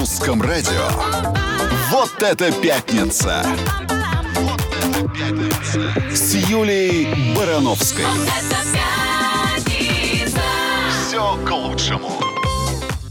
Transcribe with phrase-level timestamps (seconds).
[0.00, 0.88] русском радио.
[1.90, 3.44] Вот это пятница!
[4.40, 6.10] Вот это пятница!
[6.10, 8.06] С Юлей Барановской.
[11.06, 12.19] Все к лучшему.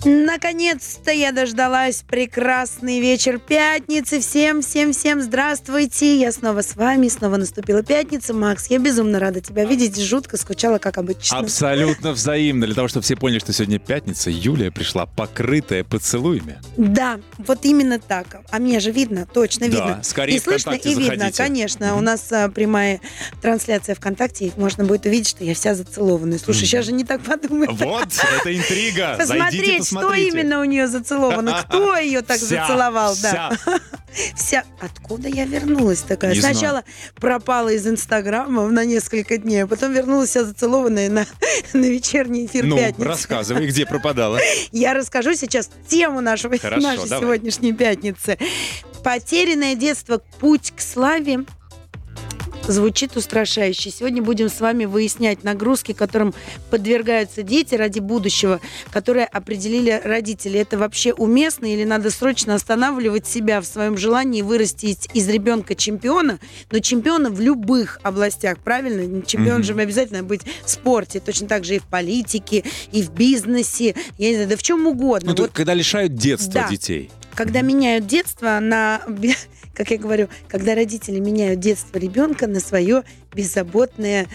[0.06, 4.22] Наконец-то я дождалась прекрасный вечер пятницы.
[4.22, 6.18] Всем, всем, всем здравствуйте.
[6.18, 8.34] Я снова с вами, снова наступила пятница.
[8.34, 10.00] Макс, я безумно рада тебя видеть.
[10.02, 11.40] Жутко скучала, как обычно.
[11.40, 12.66] Абсолютно взаимно.
[12.66, 16.60] Для того, чтобы все поняли, что сегодня пятница, Юлия пришла покрытая поцелуями.
[16.78, 18.38] Да, вот именно так.
[18.52, 20.00] А меня же видно, точно Да, видно.
[20.04, 21.38] скорее и слышно, и видно, заходите.
[21.44, 21.98] конечно.
[21.98, 23.02] У нас а, прямая
[23.42, 26.40] трансляция ВКонтакте, и можно будет увидеть, что я вся зацелованная.
[26.40, 27.72] Слушай, сейчас же не так подумают.
[27.74, 28.08] Вот,
[28.40, 29.18] это интрига.
[29.26, 30.40] Зайдите, Посмотреть, что посмотрите.
[30.40, 33.52] именно у нее зацеловано, кто ее так Вся, зацеловал, да.
[33.58, 33.80] вся.
[34.36, 34.64] Вся.
[34.82, 36.34] Откуда я вернулась такая?
[36.34, 36.56] Не знаю.
[36.56, 36.84] Сначала
[37.16, 41.26] пропала из Инстаграма на несколько дней, а потом вернулась вся зацелованная на,
[41.74, 43.08] на вечерний эфир Ну, пятницы.
[43.08, 44.40] рассказывай, где пропадала.
[44.72, 47.22] Я расскажу сейчас тему нашего, Хорошо, нашей давай.
[47.24, 48.38] сегодняшней пятницы.
[49.04, 50.22] Потерянное детство.
[50.40, 51.46] Путь к славе.
[52.70, 53.90] Звучит устрашающе.
[53.90, 56.36] Сегодня будем с вами выяснять нагрузки, которым
[56.70, 58.62] подвергаются дети ради будущего,
[58.92, 60.60] которые определили родители.
[60.60, 66.38] Это вообще уместно или надо срочно останавливать себя в своем желании вырастить из ребенка чемпиона,
[66.72, 69.24] но чемпиона в любых областях, правильно?
[69.26, 69.64] Чемпион Мгм.
[69.64, 74.30] же обязательно быть в спорте, точно так же и в политике, и в бизнесе, я
[74.30, 75.34] не знаю, да в чем угодно.
[75.36, 76.70] Ну, Вот когда лишают детства Да.
[76.70, 77.10] детей.
[77.34, 79.02] когда меняют детство на,
[79.74, 83.04] как я говорю, когда родители меняют детство ребенка на свое
[83.34, 84.28] беззаботное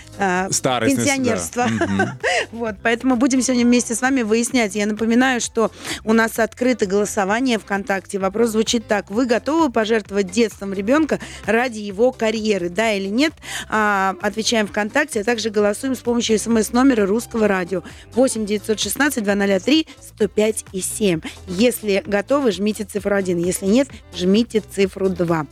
[0.50, 0.96] Старость.
[0.96, 1.66] пенсионерство.
[1.78, 2.18] да.
[2.52, 4.74] Вот, поэтому будем сегодня вместе с вами выяснять.
[4.74, 5.72] Я напоминаю, что
[6.04, 8.18] у нас открыто голосование ВКонтакте.
[8.18, 9.10] Вопрос звучит так.
[9.10, 12.68] Вы готовы пожертвовать детством ребенка ради его карьеры?
[12.68, 13.32] Да или нет?
[13.68, 17.82] А, отвечаем ВКонтакте, а также голосуем с помощью смс-номера русского радио
[18.14, 21.20] 8 916 203 105 и 7.
[21.48, 23.38] Если готовы, жмите цифру 1.
[23.38, 25.46] Если нет, жмите цифру 2.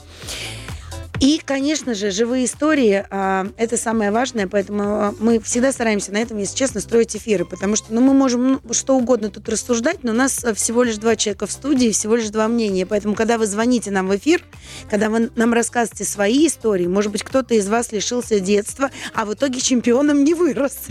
[1.23, 6.17] И, конечно же, живые истории а, это самое важное, поэтому а, мы всегда стараемся на
[6.17, 10.03] этом, если честно, строить эфиры, потому что ну, мы можем ну, что угодно тут рассуждать,
[10.03, 12.87] но у нас а, всего лишь два человека в студии, всего лишь два мнения.
[12.87, 14.43] Поэтому, когда вы звоните нам в эфир,
[14.91, 19.35] когда вы нам рассказываете свои истории, может быть, кто-то из вас лишился детства, а в
[19.35, 20.79] итоге чемпионом не вырос.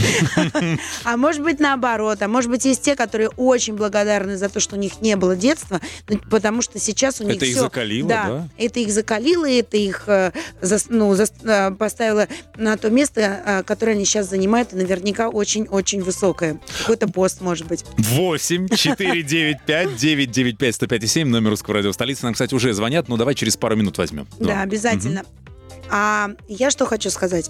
[1.03, 2.21] А может быть, наоборот.
[2.21, 5.35] А может быть, есть те, которые очень благодарны за то, что у них не было
[5.35, 5.81] детства,
[6.29, 8.49] потому что сейчас у них Это их закалило, да?
[8.57, 12.27] это их закалило, это их э, зас- ну, зас- э, поставило
[12.57, 16.59] на то место, э, которое они сейчас занимают, и наверняка очень-очень высокое.
[16.79, 17.83] Какой-то пост, может быть.
[17.97, 22.23] 8 495 995 105 7 номер русского радио столицы.
[22.25, 24.27] Нам, кстати, уже звонят, но давай через пару минут возьмем.
[24.39, 25.23] Да, обязательно.
[25.89, 27.49] А я что хочу сказать?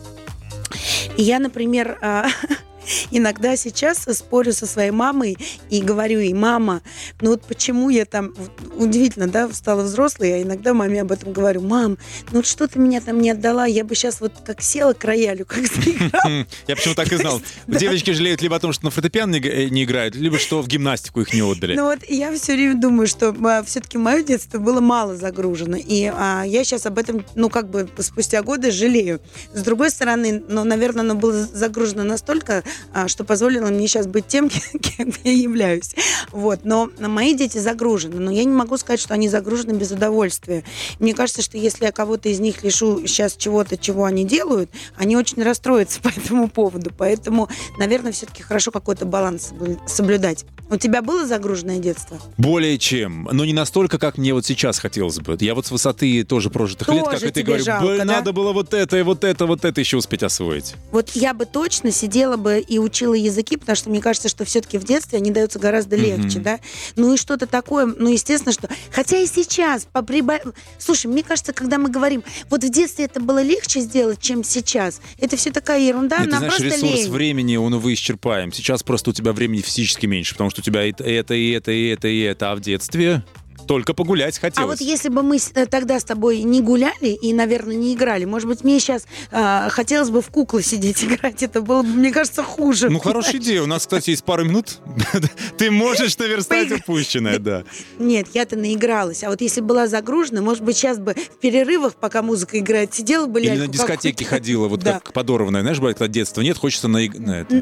[1.18, 2.28] Я, например, а,
[3.12, 5.38] иногда сейчас спорю со своей мамой
[5.70, 6.82] и говорю ей, мама,
[7.22, 8.34] ну вот почему я там,
[8.76, 11.98] удивительно, да, стала взрослой, а иногда маме об этом говорю, мам,
[12.32, 15.04] ну вот что ты меня там не отдала, я бы сейчас вот как села к
[15.04, 16.24] роялю, как заиграла.
[16.26, 17.42] М, Я почему так и знал.
[17.68, 20.68] Девочки жалеют либо о том, что на фортепиано не э, не играют, либо что в
[20.68, 21.76] гимнастику их не отдали.
[21.76, 23.34] Ну вот я все время думаю, что
[23.66, 25.78] все-таки мое детство было мало загружено.
[25.78, 29.22] И а, я сейчас об этом, ну, как бы спустя годы жалею.
[29.54, 32.64] С другой стороны, ну, наверное, оно было загружено настолько, а,
[33.08, 34.50] что позволило мне сейчас быть тем,
[34.82, 35.96] кем я являюсь.
[36.32, 36.62] Вот.
[36.64, 38.20] Но мои дети загружены.
[38.20, 40.64] Но я не могу сказать, что они загружены без удовольствия.
[41.00, 45.16] Мне кажется, что если я кого-то из них лишу сейчас чего-то, чего они делают, они
[45.18, 46.92] очень расстроятся по этому поводу.
[46.98, 50.46] Поэтому, наверное, все-таки хорошо какой-то баланс соблю- соблюдать.
[50.72, 52.18] У тебя было загруженное детство?
[52.38, 53.28] Более чем.
[53.32, 55.38] Но не настолько, как мне вот сейчас хотелось бы.
[55.42, 58.06] Я вот с высоты тоже прожитых лет, как Тоже и ты говорю, жалко, «Блин, да?
[58.06, 60.76] надо было вот это, и вот это, вот это еще успеть освоить.
[60.92, 64.78] Вот я бы точно сидела бы и учила языки, потому что мне кажется, что все-таки
[64.78, 66.44] в детстве они даются гораздо легче, Мгм.
[66.44, 66.60] да.
[66.96, 68.70] Ну и что-то такое, ну естественно, что...
[68.92, 73.20] Хотя и сейчас, по приба- слушай, мне кажется, когда мы говорим, вот в детстве это
[73.20, 77.00] было легче сделать, чем сейчас, это все такая ерунда, Нет, ты она знаешь, просто ресурс
[77.02, 77.12] лень.
[77.12, 78.54] времени, он, увы, исчерпаем.
[78.54, 81.72] Сейчас просто у тебя времени физически меньше, потому что у тебя и это, и это,
[81.72, 82.52] и это, и это.
[82.52, 83.24] А в детстве
[83.72, 84.82] только погулять А хотелось.
[84.82, 88.50] вот если бы мы э, тогда с тобой не гуляли и, наверное, не играли, может
[88.50, 92.90] быть, мне сейчас хотелось бы в куклы сидеть играть, это было бы, мне кажется, хуже.
[92.90, 93.62] Ну, хорошая идея.
[93.62, 94.80] У нас, кстати, есть пару минут.
[95.58, 97.64] Ты можешь наверстать упущенное, да.
[97.98, 99.24] Нет, я-то наигралась.
[99.24, 103.26] А вот если была загружена, может быть, сейчас бы в перерывах, пока музыка играет, сидела
[103.26, 107.00] бы Или на дискотеке ходила, вот как подорванная, знаешь, бывает, когда детства нет, хочется на,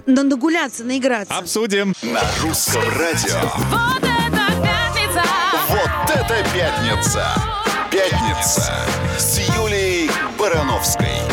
[0.08, 1.38] нагуляться, наиграться.
[1.38, 1.94] Обсудим.
[2.02, 3.40] На русском радио.
[3.70, 4.39] Вот это
[5.24, 5.70] пятница!
[5.70, 7.34] Вот это пятница!
[7.92, 8.74] Пятница
[9.18, 11.29] с Юлей Барановской.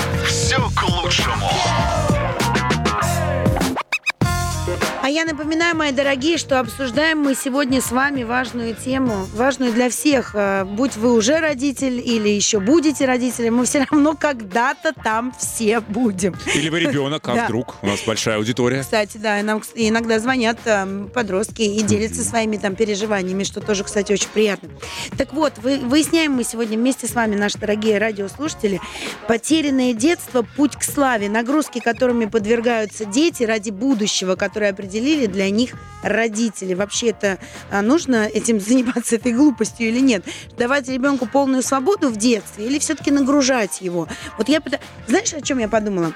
[5.16, 10.32] Я напоминаю, мои дорогие, что обсуждаем мы сегодня с вами важную тему, важную для всех.
[10.34, 15.80] Э, Будь вы уже родитель или еще будете родителем, мы все равно когда-то там все
[15.80, 16.34] будем.
[16.54, 17.44] Или вы ребенок, а Да.
[17.46, 17.76] вдруг?
[17.80, 18.82] У нас большая аудитория.
[18.82, 24.12] Кстати, да, нам иногда звонят эм, подростки и делятся своими там переживаниями, что тоже, кстати,
[24.12, 24.68] очень приятно.
[25.16, 28.82] Так вот, вы- выясняем мы сегодня вместе с вами, наши дорогие радиослушатели,
[29.28, 34.74] потерянное детство, путь к славе, нагрузки, которыми подвергаются дети ради будущего, которое
[35.06, 36.74] определили для них родители.
[36.74, 37.38] Вообще это
[37.70, 40.24] а, нужно этим заниматься, этой глупостью или нет?
[40.58, 44.08] Давать ребенку полную свободу в детстве или все-таки нагружать его?
[44.38, 44.60] Вот я,
[45.06, 46.12] знаешь, о чем я подумала?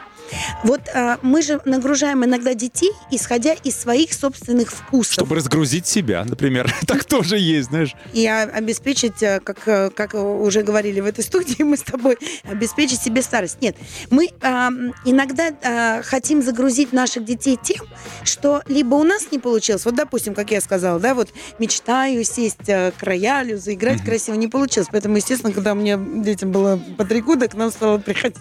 [0.64, 5.14] Вот а, мы же нагружаем иногда детей, исходя из своих собственных вкусов.
[5.14, 6.72] Чтобы разгрузить себя, например.
[6.86, 7.94] Так тоже есть, знаешь.
[8.12, 13.00] И обеспечить, а, как, а, как уже говорили в этой студии мы с тобой, обеспечить
[13.00, 13.58] себе старость.
[13.60, 13.76] Нет,
[14.10, 14.70] мы а,
[15.04, 17.86] иногда а, хотим загрузить наших детей тем,
[18.24, 22.68] что либо у нас не получилось, вот допустим, как я сказала, да, вот мечтаю сесть
[22.68, 24.88] а, к роялю, заиграть красиво, не получилось.
[24.90, 28.40] Поэтому, естественно, когда мне детям было по три года, к нам стало приходить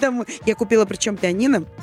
[0.00, 0.26] домой.
[0.46, 1.64] Я купила причем пианино,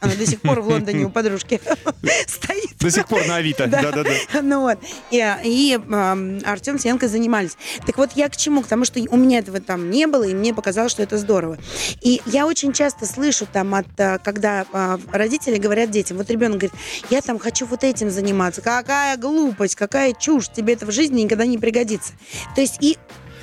[0.00, 1.60] оно до сих пор в Лондоне у подружки
[2.26, 2.78] стоит.
[2.78, 3.66] До сих пор на Авито.
[3.66, 4.10] Да-да-да.
[4.42, 4.78] Ну вот.
[5.10, 7.56] И, и ам, Артем с Янкой занимались.
[7.86, 8.62] Так вот, я к чему?
[8.62, 11.58] К тому, что у меня этого там не было, и мне показалось, что это здорово.
[12.00, 16.58] И я очень часто слышу там, от, а, когда а, родители говорят детям, вот ребенок
[16.58, 16.78] говорит,
[17.10, 18.62] я там хочу вот этим заниматься.
[18.62, 22.12] Какая глупость, какая чушь, тебе это в жизни никогда не пригодится.
[22.54, 22.96] То есть и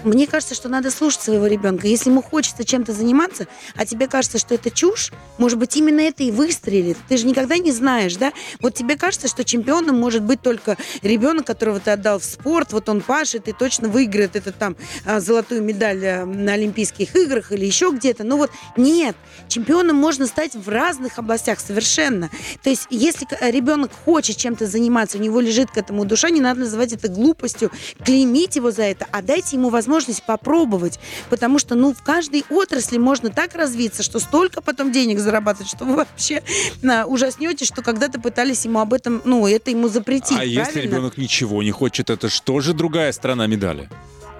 [0.05, 1.87] мне кажется, что надо слушать своего ребенка.
[1.87, 6.23] Если ему хочется чем-то заниматься, а тебе кажется, что это чушь, может быть, именно это
[6.23, 6.97] и выстрелит.
[7.09, 8.31] Ты же никогда не знаешь, да?
[8.59, 12.87] Вот тебе кажется, что чемпионом может быть только ребенок, которого ты отдал в спорт, вот
[12.89, 14.75] он пашет и точно выиграет это там
[15.05, 18.23] а, золотую медаль а, на Олимпийских играх или еще где-то.
[18.23, 19.15] Ну вот нет,
[19.47, 22.29] чемпионом можно стать в разных областях совершенно.
[22.63, 26.41] То есть если к- ребенок хочет чем-то заниматься, у него лежит к этому душа, не
[26.41, 27.71] надо называть это глупостью,
[28.03, 29.94] клеймить его за это, а дайте ему возможность
[30.25, 30.99] попробовать.
[31.29, 35.85] Потому что, ну, в каждой отрасли можно так развиться, что столько потом денег зарабатывать, что
[35.85, 36.43] вы вообще
[36.83, 40.37] а, ужаснетесь, что когда-то пытались ему об этом, ну, это ему запретить.
[40.37, 40.91] А если правильно?
[40.93, 43.89] ребенок ничего не хочет, это что же другая сторона медали?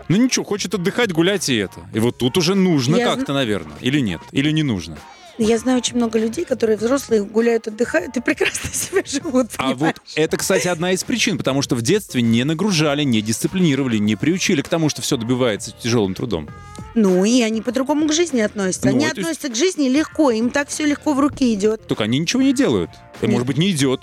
[0.07, 1.79] Ну ничего, хочет отдыхать, гулять и это.
[1.93, 3.75] И вот тут уже нужно Я как-то, наверное.
[3.81, 4.21] Или нет?
[4.31, 4.97] Или не нужно?
[5.37, 9.47] Я знаю очень много людей, которые взрослые гуляют, отдыхают и прекрасно себя живут.
[9.57, 13.97] А вот это, кстати, одна из причин, потому что в детстве не нагружали, не дисциплинировали,
[13.97, 16.49] не приучили к тому, что все добивается тяжелым трудом.
[16.93, 18.89] Ну, и они по-другому к жизни относятся.
[18.89, 21.85] Ну, они относятся к жизни легко, им так все легко в руки идет.
[21.87, 22.89] Только они ничего не делают.
[23.21, 23.31] Нет.
[23.31, 24.01] может быть, не идет.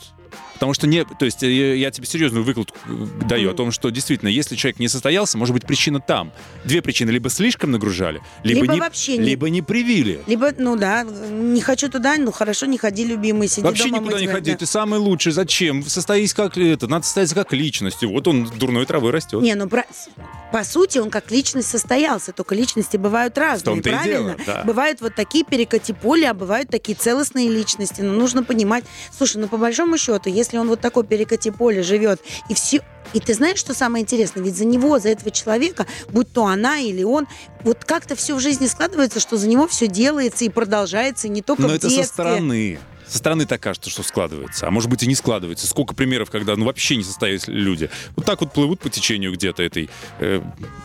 [0.63, 2.93] Потому что не, то есть э, я тебе серьезную выкладку э,
[3.29, 6.31] даю о том, что действительно, если человек не состоялся, может быть причина там.
[6.65, 10.21] Две причины: либо слишком нагружали, либо, Либо не, вообще не- либо не привили.
[10.29, 14.21] Либо, ну да, не хочу туда, ну хорошо, не ходи, любимый, сиди Вообще дома никуда
[14.21, 15.33] не ходи, ты самый лучший.
[15.33, 15.83] Зачем?
[15.83, 18.05] Состоись как это, надо состояться как личность.
[18.05, 19.43] И вот он дурной травой растет.
[19.43, 19.87] Не, ну про-
[20.53, 24.05] по сути он как личность состоялся, только личности бывают разные, и правильно?
[24.05, 24.63] дело, да.
[24.65, 28.03] Бывают вот такие перекати поля, а бывают такие целостные личности.
[28.03, 28.85] Но нужно понимать,
[29.17, 32.83] слушай, ну по большому счету, если он вот такой перекати поле живет и все,
[33.13, 34.43] и ты знаешь, что самое интересное?
[34.43, 37.27] Ведь за него, за этого человека, будь то она или он,
[37.63, 41.43] вот как-то все в жизни складывается, что за него все делается и продолжается, и не
[41.43, 42.05] только Но в это детстве.
[42.05, 42.79] со стороны.
[43.13, 44.67] Со стороны так кажется, что складывается.
[44.67, 45.67] А может быть и не складывается.
[45.67, 47.91] Сколько примеров, когда ну вообще не состоялись люди.
[48.17, 50.41] Вот так вот плывут по течению где-то этой э,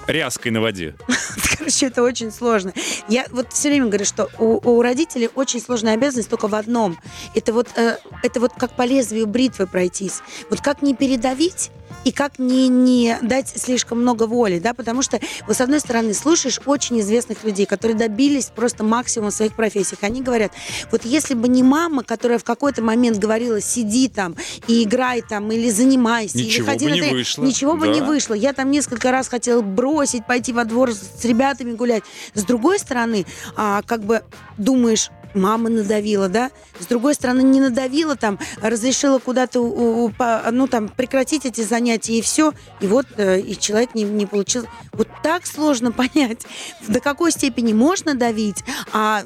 [0.07, 0.95] ряской на воде.
[1.57, 2.73] Короче, это очень сложно.
[3.07, 6.99] Я вот все время говорю, что у, у родителей очень сложная обязанность только в одном.
[7.33, 10.19] Это вот, э, это вот как по лезвию бритвы пройтись.
[10.49, 11.71] Вот как не передавить
[12.07, 16.13] и как не, не дать слишком много воли, да, потому что, вот, с одной стороны,
[16.13, 20.03] слушаешь очень известных людей, которые добились просто максимума в своих профессиях.
[20.03, 20.53] Они говорят,
[20.89, 24.37] вот если бы не мама, которая в какой-то момент говорила, сиди там
[24.67, 27.43] и играй там, или занимайся, или Ничего ходи бы на не тренинг», вышло.
[27.43, 28.05] Ничего бы не Да.
[28.05, 28.33] вышло.
[28.33, 32.03] Я там несколько раз хотела бросить, пойти во двор с ребятами гулять.
[32.35, 33.25] С другой стороны,
[33.57, 34.23] а, как бы
[34.57, 36.51] думаешь, мама надавила, да?
[36.79, 42.53] С другой стороны, не надавила там, разрешила куда-то, ну там, прекратить эти занятия и все.
[42.81, 44.65] И вот э, и человек не, не получил.
[44.93, 46.45] Вот так сложно понять,
[46.87, 49.23] до какой степени можно давить, а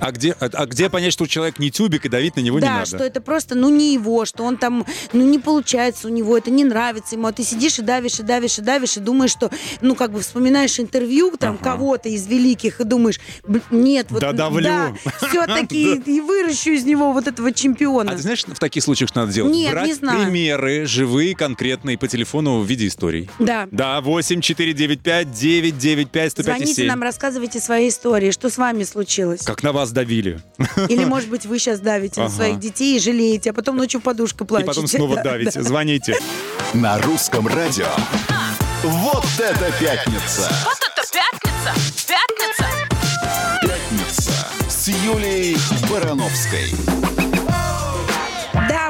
[0.00, 2.66] А где, а, а где понять, что человек не тюбик и давить на него не
[2.66, 2.86] да, надо?
[2.86, 6.50] что это просто, ну, не его, что он там, ну, не получается у него, это
[6.50, 9.50] не нравится ему, а ты сидишь и давишь, и давишь, и давишь, и думаешь, что,
[9.80, 11.64] ну, как бы вспоминаешь интервью там Ага.
[11.72, 14.96] кого-то из великих, и думаешь, «Б- нет, вот, Да давлю.
[15.28, 18.12] все-таки и выращу из него вот этого чемпиона.
[18.12, 19.52] А ты знаешь, в таких случаях что надо делать?
[19.54, 20.24] Нет, Брать не знаю.
[20.24, 23.30] примеры живые, конкретные по телефону в виде историй.
[23.38, 23.68] Да.
[23.70, 26.86] Да, 8 495 995 105 Звоните 7.
[26.88, 29.42] нам, рассказывайте свои истории, что с вами случилось.
[29.42, 30.40] Как на вас вас давили.
[30.88, 32.34] Или, может быть, вы сейчас давите на Ага.
[32.34, 34.66] своих детей и жалеете, а потом ночью подушка И плачете.
[34.70, 35.60] потом снова Да, давите.
[35.60, 35.62] да.
[35.62, 36.16] Звоните.
[36.72, 37.86] На русском радио.
[38.82, 40.50] Вот это пятница!
[40.64, 42.06] Вот это пятница!
[42.08, 42.66] Пятница!
[43.62, 44.32] Пятница
[44.68, 45.56] с Юлией
[45.90, 47.23] Барановской.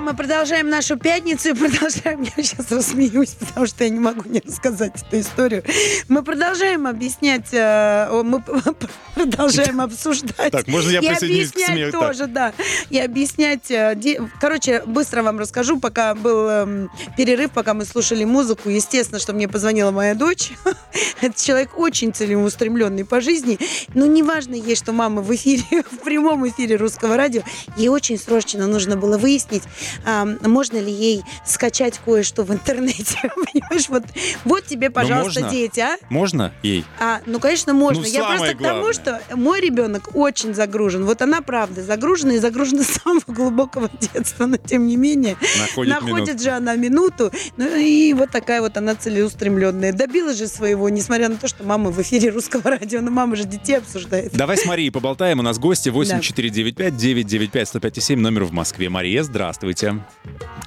[0.05, 4.41] Мы продолжаем нашу пятницу и продолжаем, я сейчас рассмеюсь, потому что я не могу не
[4.41, 5.65] рассказать эту историю.
[6.09, 8.43] Мы продолжаем объяснять, э, мы
[9.15, 10.53] продолжаем обсуждать.
[10.53, 11.93] Так, можно я присоединюсь к смеху?
[11.93, 12.53] Тоже, да.
[12.91, 13.71] И объяснять.
[13.71, 13.97] э,
[14.43, 18.69] Короче, быстро вам расскажу, пока был эм, перерыв, пока мы слушали музыку.
[18.69, 20.53] Естественно, что мне позвонила моя дочь.
[21.23, 23.59] Это человек очень целеустремленный по жизни.
[23.95, 27.43] Но неважно ей, что мама в эфире, в прямом эфире русского радио.
[27.79, 29.63] Ей очень срочно нужно было выяснить,
[30.05, 33.19] а, можно ли ей скачать кое-что в интернете.
[33.53, 34.05] Понимаешь, вот,
[34.45, 35.57] вот тебе, пожалуйста, можно.
[35.57, 35.97] дети, а?
[36.11, 36.85] Можно ей?
[36.99, 38.03] А, ну, конечно, можно.
[38.03, 38.93] Ну, Я самое просто к тому, главное.
[38.93, 41.05] что мой ребенок очень загружен.
[41.05, 45.37] Вот она, правда, загружена и загружена с самого глубокого детства, но тем не менее.
[45.61, 47.33] Находит находит же она минуту.
[47.57, 49.93] Ну и вот такая вот она целеустремленная.
[49.93, 53.45] Добилась же своего, несмотря на то, что мама в эфире русского радио, но мама же
[53.45, 54.33] детей обсуждает.
[54.33, 55.41] Давай с Марией поболтаем.
[55.41, 58.89] У нас гости 8495-995-105-7, номер в Москве.
[58.89, 59.84] Мария, здравствуйте.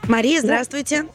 [0.08, 1.06] Мария, здравствуйте.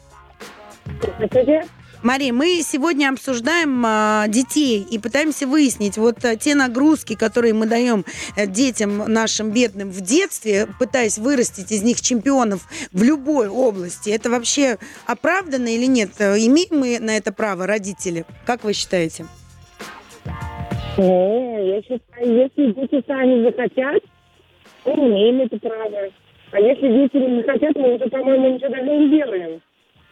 [2.03, 7.65] Мария, мы сегодня обсуждаем а, детей и пытаемся выяснить вот а, те нагрузки, которые мы
[7.65, 8.03] даем
[8.35, 14.09] э, детям нашим бедным в детстве, пытаясь вырастить из них чемпионов в любой области.
[14.09, 16.09] Это вообще оправдано или нет?
[16.19, 18.25] Э, Имеем мы на это право, родители?
[18.45, 19.25] Как вы считаете?
[20.97, 24.03] Ну, я считаю, если дети сами захотят,
[24.85, 26.09] мы имеем это право.
[26.53, 29.61] А если дети не захотят, мы уже, по-моему, ничего даже не делаем.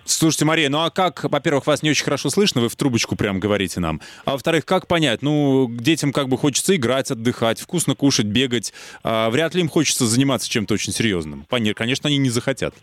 [0.06, 3.40] Слушайте, Мария, ну а как, во-первых, вас не очень хорошо слышно, вы в трубочку прям
[3.40, 4.02] говорите нам.
[4.26, 5.22] А во-вторых, как понять?
[5.22, 8.74] Ну, детям как бы хочется играть, отдыхать, вкусно кушать, бегать.
[9.04, 11.46] А, вряд ли им хочется заниматься чем-то очень серьезным.
[11.48, 12.74] Понятно, конечно, они не захотят.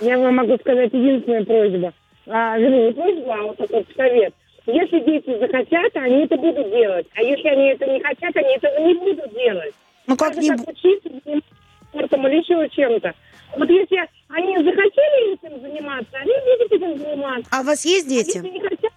[0.00, 1.92] Я вам могу сказать единственная просьба.
[2.26, 4.32] А, вернее, не просьба, а вот такой совет.
[4.66, 7.06] Если дети захотят, они это будут делать.
[7.14, 9.74] А если они это не хотят, они этого не будут делать.
[10.06, 10.50] Ну как не...
[10.52, 11.42] учиться,
[11.98, 13.12] спортом или еще чем-то.
[13.56, 17.48] Вот если они захотели этим заниматься, они будут этим заниматься.
[17.50, 18.36] А у вас есть А дети?
[18.36, 18.92] если не хотят?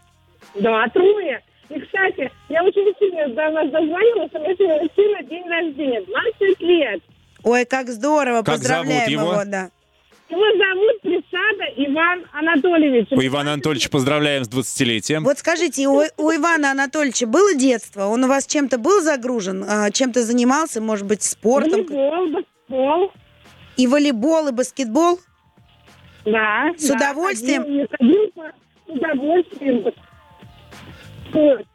[0.55, 1.41] Да, трое.
[1.69, 6.59] И, кстати, я очень сильно до вас дозвонилась, у меня сегодня сына день рождения, 20
[6.61, 7.01] лет.
[7.43, 9.43] Ой, как здорово, Как поздравляем зовут его?
[9.45, 9.69] да.
[10.29, 13.07] Его зовут Присада Иван Анатольевич.
[13.11, 15.23] У Ивана Анатольевича поздравляем с 20-летием.
[15.23, 18.05] Вот скажите, у, у Ивана Анатольевича было детство?
[18.05, 19.65] Он у вас чем-то был загружен?
[19.67, 21.85] А, чем-то занимался, может быть, спортом?
[21.85, 23.11] Волейбол, баскетбол.
[23.77, 25.19] И волейбол, и баскетбол?
[26.25, 26.71] Да.
[26.77, 27.63] С да, удовольствием?
[27.63, 28.31] Ходил, ходил
[28.85, 29.93] с удовольствием.
[31.33, 31.65] Вот.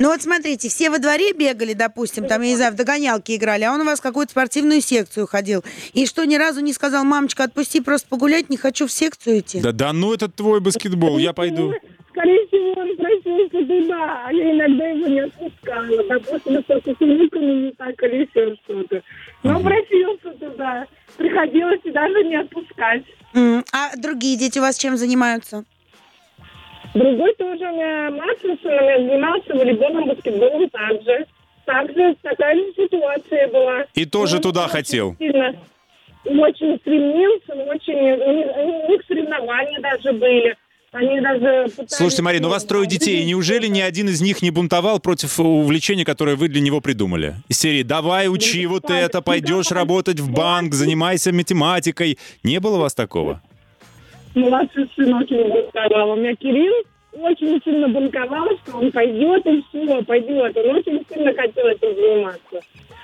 [0.00, 3.62] Ну вот смотрите, все во дворе бегали, допустим, там, я не знаю, в догонялки играли,
[3.62, 5.62] а он у вас в какую-то спортивную секцию ходил.
[5.92, 9.60] И что, ни разу не сказал, мамочка, отпусти, просто погулять, не хочу в секцию идти?
[9.60, 11.74] Да, да, ну это твой баскетбол, я пойду.
[12.24, 16.04] Скорее всего, он просился туда, а я иногда его не отпускала.
[16.08, 19.02] Допустим, что-то с внуками не так или еще что-то.
[19.42, 20.86] Но просился туда.
[21.18, 23.02] Приходилось и даже не отпускать.
[23.34, 25.64] М, А другие дети у вас чем занимаются?
[26.94, 31.26] Другой тоже у меня младший сын у меня занимался волейболом, баскетболом также.
[31.66, 33.84] Также такая же ситуация была.
[33.94, 35.16] И тоже Он туда очень хотел.
[35.18, 35.54] сильно-
[36.24, 38.12] очень стремился, очень...
[38.86, 40.56] У них соревнования даже были.
[40.94, 41.90] Они даже пытались...
[41.90, 45.00] Слушайте, Мария, ну у вас трое детей, и неужели ни один из них не бунтовал
[45.00, 47.34] против увлечения, которое вы для него придумали?
[47.48, 52.16] Из серии «давай, учи вот это, пойдешь работать в банк, занимайся математикой».
[52.44, 53.42] Не было у вас такого?
[54.36, 56.12] Младший сын очень бунтовал.
[56.12, 56.74] У меня Кирилл
[57.14, 60.56] очень сильно бунтовал, что он пойдет и все, пойдет.
[60.56, 62.60] Он очень сильно хотел этим заниматься.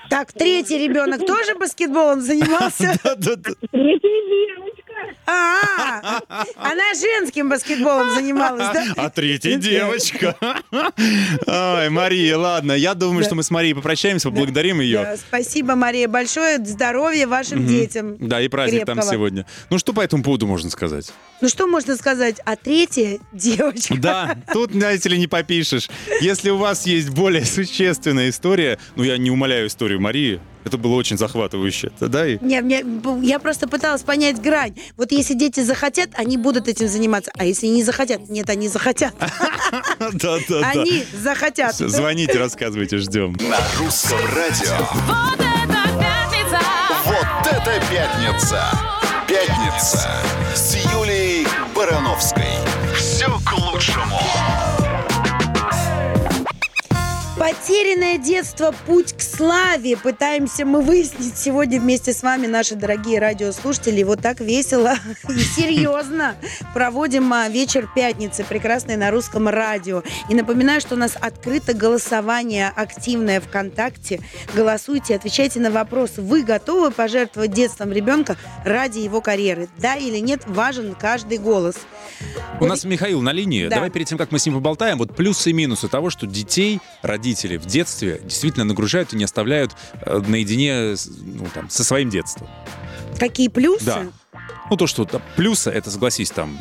[0.09, 2.93] Так, третий ребенок тоже баскетболом занимался?
[3.03, 4.90] Третья девочка.
[5.25, 6.21] А,
[6.55, 8.85] она женским баскетболом занималась, да?
[8.97, 10.35] А третья девочка.
[10.71, 12.73] Ой, Мария, ладно.
[12.73, 15.17] Я думаю, что мы с Марией попрощаемся, поблагодарим Да, ее.
[15.17, 16.57] Спасибо, Мария, большое.
[16.57, 18.17] Здоровья вашим детям.
[18.19, 19.45] Да, и праздник там сегодня.
[19.69, 21.11] Ну, что по этому поводу можно сказать?
[21.39, 22.37] Ну что можно сказать?
[22.45, 23.95] А третья девочка.
[23.97, 25.89] Да, тут, знаете ли, не попишешь.
[26.21, 30.95] Если у вас есть более существенная история, ну, я не умоляю историю Марии, это было
[30.95, 31.91] очень захватывающе.
[31.99, 32.37] Да, и...
[32.41, 32.83] Не, мне-
[33.27, 34.75] я просто пыталась понять грань.
[34.97, 37.31] Вот если дети захотят, они будут этим заниматься.
[37.37, 38.29] А если не захотят?
[38.29, 39.13] Нет, они захотят.
[40.13, 40.69] Да, да, да.
[40.71, 41.75] Они захотят.
[41.75, 43.33] Звоните, рассказывайте, ждем.
[43.39, 44.75] На русском радио.
[45.05, 46.59] Вот это пятница!
[47.05, 48.63] Вот это пятница!
[49.27, 50.09] Пятница
[50.53, 52.43] с Юлией Барановской.
[57.51, 64.03] Потерянное детство– путь к Ярославе пытаемся мы выяснить сегодня вместе с вами, наши дорогие радиослушатели.
[64.03, 64.93] Вот так весело
[65.29, 66.35] и серьезно
[66.75, 70.03] проводим а, вечер пятницы, прекрасный на русском радио.
[70.29, 74.21] И напоминаю, что у нас открыто голосование активное ВКонтакте.
[74.53, 76.17] Голосуйте, отвечайте на вопрос.
[76.17, 79.69] Вы готовы пожертвовать детством ребенка ради его карьеры?
[79.79, 80.43] Да или нет?
[80.45, 81.77] Важен каждый голос.
[82.59, 83.67] У нас Михаил на линии.
[83.67, 83.77] Да.
[83.77, 86.79] Давай перед тем, как мы с ним поболтаем, вот плюсы и минусы того, что детей
[87.01, 92.47] родители в детстве действительно нагружают и не оставляют э, наедине ну, там, со своим детством.
[93.19, 93.85] Какие плюсы?
[93.85, 94.03] Да.
[94.69, 95.05] Ну, то, что
[95.35, 96.57] плюсы, это, согласись, там,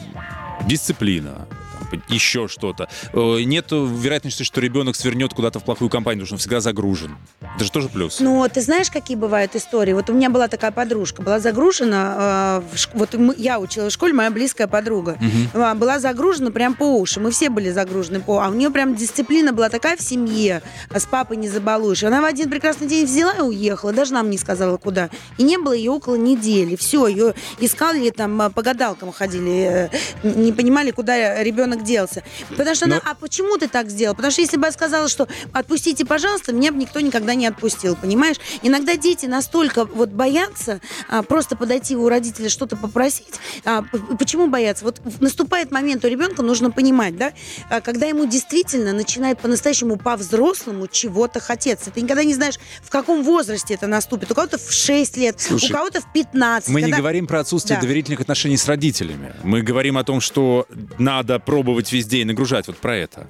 [0.67, 1.47] дисциплина,
[1.91, 2.89] там, еще что-то.
[3.13, 7.17] Э, Нет вероятности, что ребенок свернет куда-то в плохую компанию, потому что он всегда загружен.
[7.57, 8.21] Это же тоже плюс.
[8.21, 9.93] Ну, ты знаешь, какие бывают истории?
[9.93, 14.13] Вот у меня была такая подружка, была загружена, э, шк- вот я училась в школе,
[14.13, 15.19] моя близкая подруга,
[15.55, 18.95] А, была загружена прям по уши, мы все были загружены по, а у нее прям
[18.95, 22.03] дисциплина была такая в семье, а с папой не забалуешь.
[22.05, 25.11] Она в один прекрасный день взяла и уехала, даже нам не сказала куда.
[25.39, 26.77] И не было ее около недели.
[26.77, 29.91] Все, ее искали там а, по гадалкам ходили,
[30.23, 32.23] не понимали, куда ребенок делся.
[32.51, 34.15] Потому что она, Но- а почему ты так сделал?
[34.15, 37.97] Потому что если бы я сказала, что отпустите, пожалуйста, меня бы никто никогда не отпустил,
[37.97, 38.37] понимаешь?
[38.63, 43.35] Иногда дети настолько вот боятся а, просто подойти у родителя что-то попросить.
[43.65, 43.85] А,
[44.19, 44.85] почему боятся?
[44.85, 47.33] Вот наступает момент у ребенка, нужно понимать, да,
[47.69, 51.91] а, когда ему действительно начинает по-настоящему по-взрослому чего-то хотеться.
[51.91, 54.31] Ты никогда не знаешь, в каком возрасте это наступит.
[54.31, 56.69] У кого-то в 6 лет, Слушай, у кого-то в 15.
[56.71, 57.83] Мы не когда- говорим про отсутствие Да.
[57.83, 59.33] доверительных отношений с родителями.
[59.43, 60.67] Мы говорим о том, что
[60.99, 63.27] надо пробовать везде и нагружать вот про это.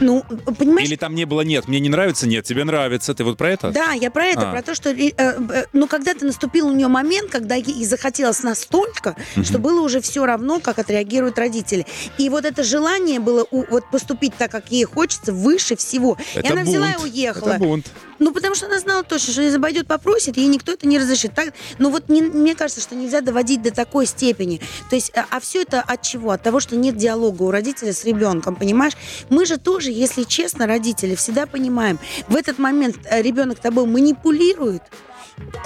[0.00, 0.24] Ну,
[0.58, 3.14] понимаешь, Или там не было нет, мне не нравится, нет, тебе нравится.
[3.14, 3.70] Ты вот про это?
[3.70, 4.52] Да, я про это, А.
[4.52, 9.16] про то, что, э, э, ну, когда-то наступил у нее момент, когда ей захотелось настолько,
[9.42, 11.86] что было уже все равно, как отреагируют родители.
[12.18, 16.18] И вот это желание было у- вот поступить так, как ей хочется, выше всего.
[16.34, 17.04] Это и она взяла и бунт.
[17.04, 17.48] уехала.
[17.50, 17.86] Это бунт.
[18.20, 21.34] Ну, потому что она знала точно, что если обойдет, попросит, ей никто это не разрешит.
[21.34, 24.60] Так, ну, вот не- мне кажется, что нельзя доводить до такой степени.
[24.88, 26.30] То есть, а, а все это от чего?
[26.30, 28.94] От того, что нет диалога у родителя с ребенком, понимаешь?
[29.30, 34.82] Мы же тоже, если честно, родители, всегда понимаем, в этот момент э, ребенок тобой манипулирует,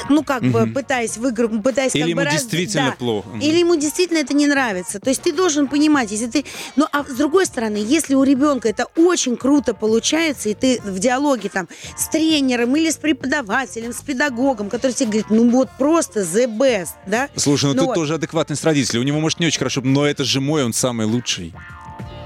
[0.08, 0.72] ну, как бы, Мгм.
[0.72, 2.96] пытаясь выиграть, пытаясь Или как бы ему раз- действительно да.
[2.96, 3.28] плохо.
[3.42, 4.98] Или ему действительно это не нравится.
[4.98, 6.46] То есть ты должен понимать, если ты...
[6.76, 10.98] Ну, а с другой стороны, если у ребенка это очень круто получается, и ты в
[10.98, 16.20] диалоге там с тренером или с преподавателем, с педагогом, который тебе говорит, ну вот просто
[16.20, 17.28] the best, да?
[17.36, 17.94] Слушай, ну, Ну тут вот.
[17.94, 19.00] тоже адекватность родителей.
[19.00, 21.52] У него, может, не очень хорошо, но это же мой, он самый лучший.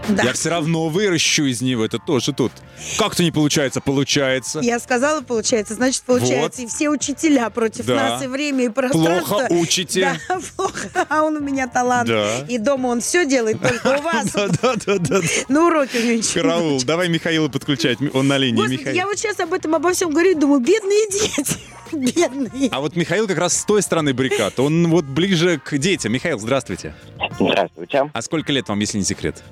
[0.08, 0.24] Да.
[0.24, 2.52] Я все равно выращу из него, это тоже тут.
[2.98, 4.60] Как-то не получается, получается.
[4.60, 6.66] Я сказала, получается, значит, получается, Вот.
[6.66, 7.94] и все учителя против Да.
[7.94, 9.38] нас, и время, и пространство.
[9.38, 10.18] Плохо учите.
[10.28, 12.08] Да, плохо, а он у меня талант.
[12.08, 12.40] Да.
[12.48, 14.26] И дома он все делает, только у вас.
[14.32, 15.20] Да, да, да, да.
[15.48, 18.56] На уроке у не Караул, давай Михаила подключать, он на линии.
[18.56, 18.96] Господи, Михаил.
[18.96, 21.56] я вот сейчас об этом обо всем говорю и думаю, бедные дети.
[21.92, 22.70] Бедные.
[22.70, 24.58] А вот Михаил как раз с той стороны баррикад.
[24.58, 26.12] Он вот ближе к детям.
[26.12, 26.94] Михаил, здравствуйте.
[27.38, 28.10] Здравствуйте.
[28.12, 29.42] А сколько лет вам, если не секрет?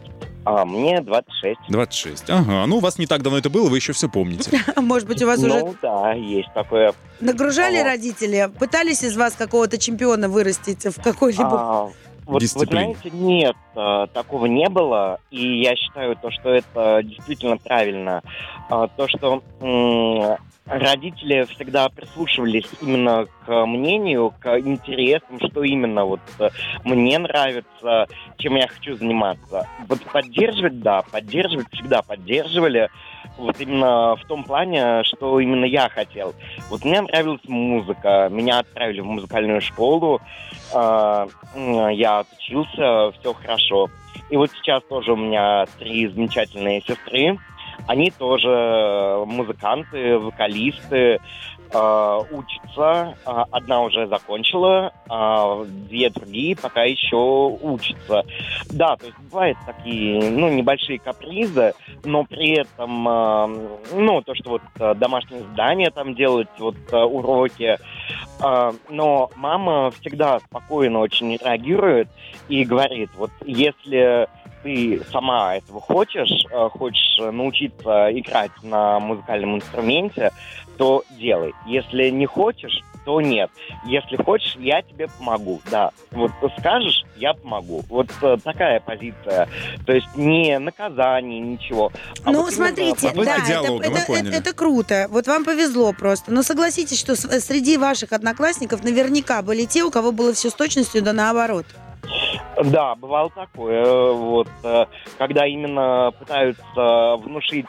[0.45, 1.61] А, мне 26.
[1.69, 2.31] 26.
[2.31, 4.51] Ага, ну у вас не так давно это было, вы еще все помните.
[4.77, 6.95] А Может быть, у вас уже Ну да, есть такое.
[7.21, 8.51] нагружали родители?
[8.59, 11.93] Пытались из вас какого-то чемпиона вырастить в какой-либо...
[12.31, 15.19] Вот вы знаете, нет, а, такого не было.
[15.31, 18.23] И я считаю то, что это действительно правильно.
[18.69, 19.43] А, то, что
[20.71, 26.49] родители всегда прислушивались именно к мнению, к интересам, что именно вот э,
[26.85, 28.07] мне нравится,
[28.39, 29.67] чем я хочу заниматься.
[29.89, 32.89] Вот поддерживать, да, поддерживать всегда поддерживали.
[33.37, 36.35] Вот именно в том плане, что именно я хотел.
[36.69, 40.21] Вот мне нравилась музыка, меня отправили в музыкальную школу,
[40.75, 43.89] а, я отучился, все хорошо.
[44.29, 47.39] И вот сейчас тоже у меня три замечательные сестры.
[47.87, 51.21] Они тоже музыканты, вокалисты,
[51.73, 53.17] а, учатся.
[53.25, 57.17] А, Одна уже закончила, а две другие пока еще
[57.61, 58.25] учатся.
[58.71, 63.05] Да, то есть бывают такие, ну, небольшие капризы, но при этом,
[63.93, 67.79] ну, то, что вот домашние задания там делать, вот уроки,
[68.89, 72.09] но мама всегда спокойно очень реагирует
[72.49, 74.29] и говорит, вот если
[74.63, 80.31] ты сама этого хочешь, хочешь научиться играть на музыкальном инструменте,
[80.81, 81.53] то делай.
[81.67, 83.51] Если не хочешь, то нет.
[83.85, 85.61] Если хочешь, я тебе помогу.
[85.71, 85.91] Да.
[86.11, 87.85] Вот скажешь, я помогу.
[87.91, 89.47] Вот э, такая позиция.
[89.85, 91.93] То есть не наказание, ничего.
[92.25, 94.29] а Ну, вот смотрите, да, это, диалога, это- поняли.
[94.29, 95.07] это- это круто.
[95.11, 96.33] Вот вам повезло просто.
[96.33, 100.55] Но согласитесь, что с- среди ваших одноклассников наверняка были те, у кого было все с
[100.55, 101.67] точностью да наоборот.
[102.65, 104.87] Да, бывало такое, э, вот, э,
[105.19, 107.67] когда именно пытаются внушить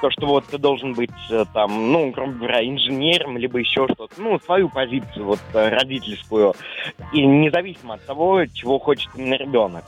[0.00, 4.08] то, что вот ты должен быть э, там, ну, грубо говоря, инженером, либо еще что-то,
[4.20, 6.54] ну, свою позицию вот родительскую,
[7.12, 9.84] и независимо от того, чего хочет именно ребенок.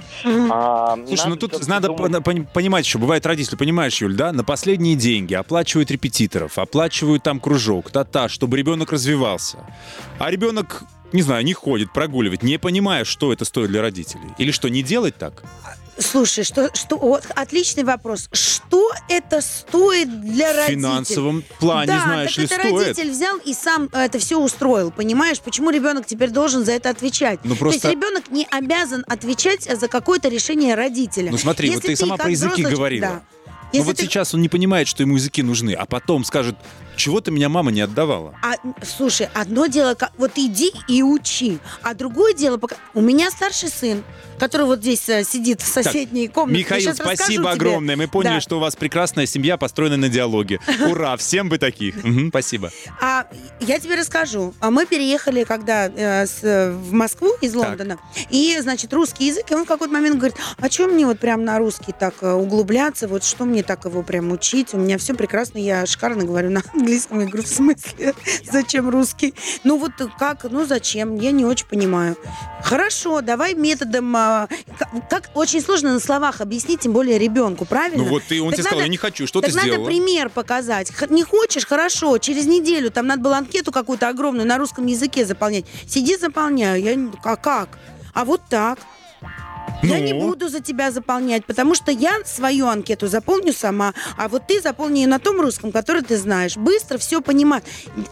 [0.50, 4.32] А, Слушай, ну тут надо думать- пон- пон- понимать еще, бывает родители, понимаешь, Юль, да,
[4.32, 9.58] на последние деньги оплачивают репетиторов, оплачивают там кружок, та-та, чтобы ребенок развивался.
[10.18, 14.30] А ребенок, не знаю, не ходит, прогуливает, не понимая, что это стоит для родителей.
[14.38, 15.42] Или что, не делать так?
[15.98, 18.30] Слушай, что, что, вот, отличный вопрос.
[18.32, 20.76] Что это стоит для В родителей?
[20.80, 22.86] финансовом плане, да, знаешь так ли, это стоит.
[22.86, 25.40] родитель взял и сам это все устроил, понимаешь?
[25.40, 27.40] Почему ребенок теперь должен за это отвечать?
[27.44, 31.30] Ну, То просто- есть ребенок не обязан отвечать за какое-то решение родителя.
[31.32, 33.06] Ну, смотри, вот Если ты сама про языки взрослый- говорила.
[33.08, 33.22] Да.
[33.72, 36.56] Но Если вот ты- сейчас он не понимает, что ему языки нужны, а потом скажет,
[36.96, 38.34] чего ты меня мама не отдавала?
[38.42, 38.54] А,
[38.84, 42.76] слушай, одно дело, вот иди и учи, а другое дело, пока...
[42.94, 44.02] у меня старший сын,
[44.38, 46.58] который вот здесь э, сидит в соседней комнате.
[46.60, 47.52] Я Михаил, спасибо тебе.
[47.52, 47.96] огромное.
[47.96, 48.40] Мы поняли, Да.
[48.40, 50.58] что у вас прекрасная семья, построена на диалоге.
[50.90, 51.94] Ура, всем бы таких.
[52.28, 52.70] Спасибо.
[53.00, 53.26] А
[53.60, 54.54] я тебе расскажу.
[54.60, 57.62] А мы переехали, когда э, э, в Москву из Так.
[57.68, 57.98] Лондона,
[58.30, 61.44] и, значит, русский язык, и он в какой-то момент говорит, а что мне вот прям
[61.44, 64.74] на русский так углубляться, вот что мне так его прям учить?
[64.74, 67.20] У меня все прекрасно, я шикарно говорю на английском.
[67.20, 68.14] Я говорю, в смысле?
[68.50, 69.34] Зачем русский?
[69.64, 71.16] Ну вот как, ну зачем?
[71.16, 72.16] Я не очень понимаю.
[72.62, 74.14] Хорошо, давай методом...
[74.16, 74.48] а,
[75.08, 78.04] как, очень сложно на словах объяснить, тем более ребенку, правильно?
[78.04, 79.68] Ну вот ты, он Так тебе сказал, надо- я не хочу, что так ты надо
[79.68, 79.86] сделала?
[79.86, 80.92] пример показать.
[81.10, 82.18] Не хочешь, хорошо.
[82.18, 85.64] Через неделю там надо было анкету какую-то огромную на русском языке заполнять.
[85.88, 86.82] Сиди, заполняю.
[86.82, 87.78] Я не- а как?
[88.12, 88.78] А вот так.
[89.82, 90.04] Я Ну?
[90.04, 94.60] не буду за тебя заполнять, потому что я свою анкету заполню сама, а вот ты
[94.60, 96.56] заполни ее на том русском, который ты знаешь.
[96.56, 97.64] Быстро все понимать.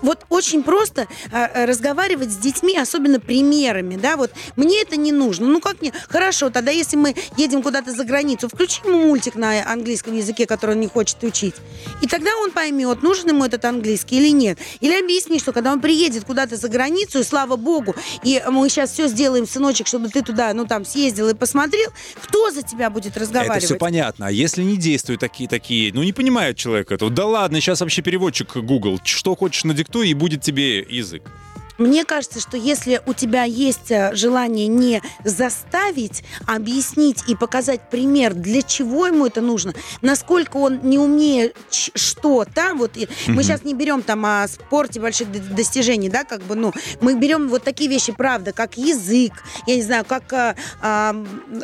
[0.03, 5.47] Вот очень просто а, разговаривать с детьми, особенно примерами, да, вот мне это не нужно.
[5.47, 5.93] Ну как мне?
[6.09, 10.75] Хорошо, тогда если мы едем куда-то за границу, включи ему мультик на английском языке, который
[10.75, 11.55] он не хочет учить.
[12.01, 14.59] И тогда он поймет, нужен ему этот английский или нет.
[14.81, 18.93] Или объясни, что когда он приедет куда-то за границу, и слава богу, и мы сейчас
[18.93, 21.91] все сделаем, сыночек, чтобы ты туда, ну там, съездил и посмотрел,
[22.23, 23.59] кто за тебя будет разговаривать?
[23.59, 24.27] Это все понятно.
[24.27, 28.03] А если не действуют такие, такие, ну не понимает человек этого, да ладно, сейчас вообще
[28.03, 31.23] переводчик Google, что хочешь надиктуй, и будет тебе язык.
[31.79, 37.89] Мне кажется, что если у тебя есть э, желание не заставить, а объяснить и показать
[37.89, 43.63] пример, для чего ему это нужно, насколько он не умеет что-то, вот и мы сейчас
[43.63, 47.89] не берем там о спорте больших достижений, да, как бы, ну, мы берем вот такие
[47.89, 49.33] вещи, правда, как язык,
[49.67, 51.15] я не знаю, как, а, а,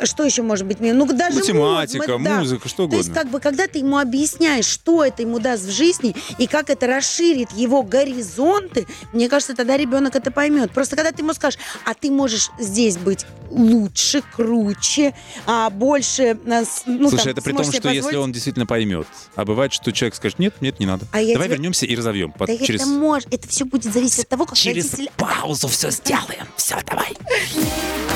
[0.03, 2.39] что еще может быть, ну, даже Математика, муз- да.
[2.39, 3.21] музыка, что То есть, угодно.
[3.21, 6.87] как бы, когда ты ему объясняешь, что это ему даст в жизни и как это
[6.87, 10.71] расширит его горизонты, мне кажется, тогда ребенок это поймет.
[10.71, 15.15] Просто когда ты ему скажешь, а ты можешь здесь быть лучше, круче,
[15.47, 16.37] а больше...
[16.45, 18.17] с- Ну, Слушай, там, это при том, что если позволить.
[18.17, 19.07] он действительно поймет.
[19.35, 21.05] А бывает, что человек скажет, нет, нет, не надо.
[21.11, 22.31] А Давай тебе- вернемся и разовьем.
[22.33, 25.09] Под- Да через это может, это все будет зависеть от того, как через родители...
[25.17, 26.45] паузу все сделаем.
[26.57, 27.15] Все, давай.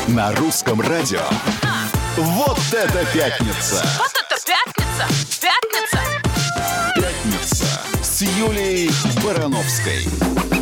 [0.09, 1.21] На русском радио.
[2.17, 3.81] Вот это пятница!
[3.97, 5.07] Вот это пятница!
[5.39, 5.99] Пятница!
[6.95, 7.65] Пятница
[8.03, 8.91] с Юлией
[9.23, 10.58] Барановской.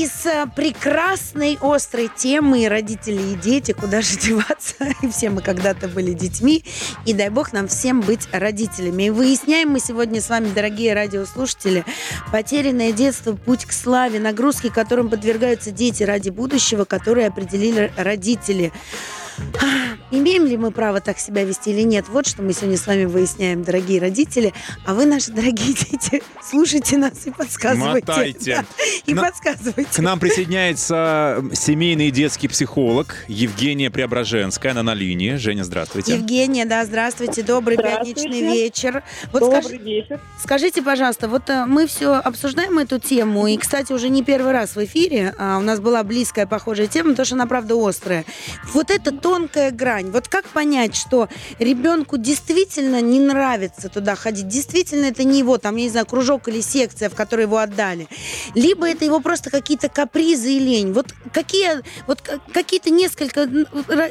[0.00, 5.88] Из э, прекрасной острой темы родители и дети, куда же деваться, и все мы когда-то
[5.88, 6.64] были детьми,
[7.04, 9.02] и дай бог нам всем быть родителями.
[9.02, 11.84] И выясняем мы сегодня с вами, дорогие радиослушатели,
[12.32, 18.72] потерянное детство, путь к славе, нагрузки, которым подвергаются дети ради будущего, которые определили родители.
[20.12, 22.06] Имеем ли мы право так себя вести или нет?
[22.08, 24.52] Вот что мы сегодня с вами выясняем, дорогие родители.
[24.84, 28.06] А вы, наши дорогие дети, слушайте нас и подсказывайте.
[28.08, 28.56] Мотайте.
[28.56, 28.64] Да,
[29.06, 29.88] и На- подсказывайте.
[29.94, 34.72] К нам присоединяется семейный и детский психолог Евгения Преображенская.
[34.72, 35.36] Она на линии.
[35.36, 36.14] Женя, здравствуйте.
[36.14, 38.14] Евгения, да, здравствуйте, добрый Здравствуйте.
[38.14, 39.04] пятничный вечер.
[39.32, 40.20] Вот Добрый скажи- вечер.
[40.42, 44.74] скажите, пожалуйста, вот э, мы все обсуждаем эту тему, и, кстати, уже не первый раз
[44.74, 48.24] в эфире а, у нас была близкая, похожая тема, потому что она, правда, острая.
[48.72, 51.28] Вот эта тонкая грань, вот как понять, что
[51.60, 56.48] ребенку действительно не нравится туда ходить, действительно это не его, там, я не знаю, кружок
[56.48, 58.08] или секция, в которой его отдали,
[58.56, 60.92] либо это его просто какие-то капризы и лень.
[60.92, 63.42] Вот какие, вот какие-то несколько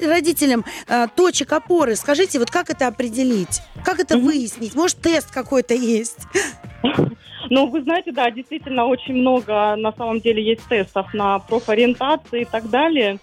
[0.07, 3.61] родителям э, точек опоры, скажите, вот как это определить?
[3.83, 4.73] Как это выяснить?
[4.73, 6.19] Может, тест какой-то есть?
[7.51, 12.45] Ну, вы знаете, да, действительно очень много на самом деле есть тестов на профориентации и
[12.45, 13.17] так далее.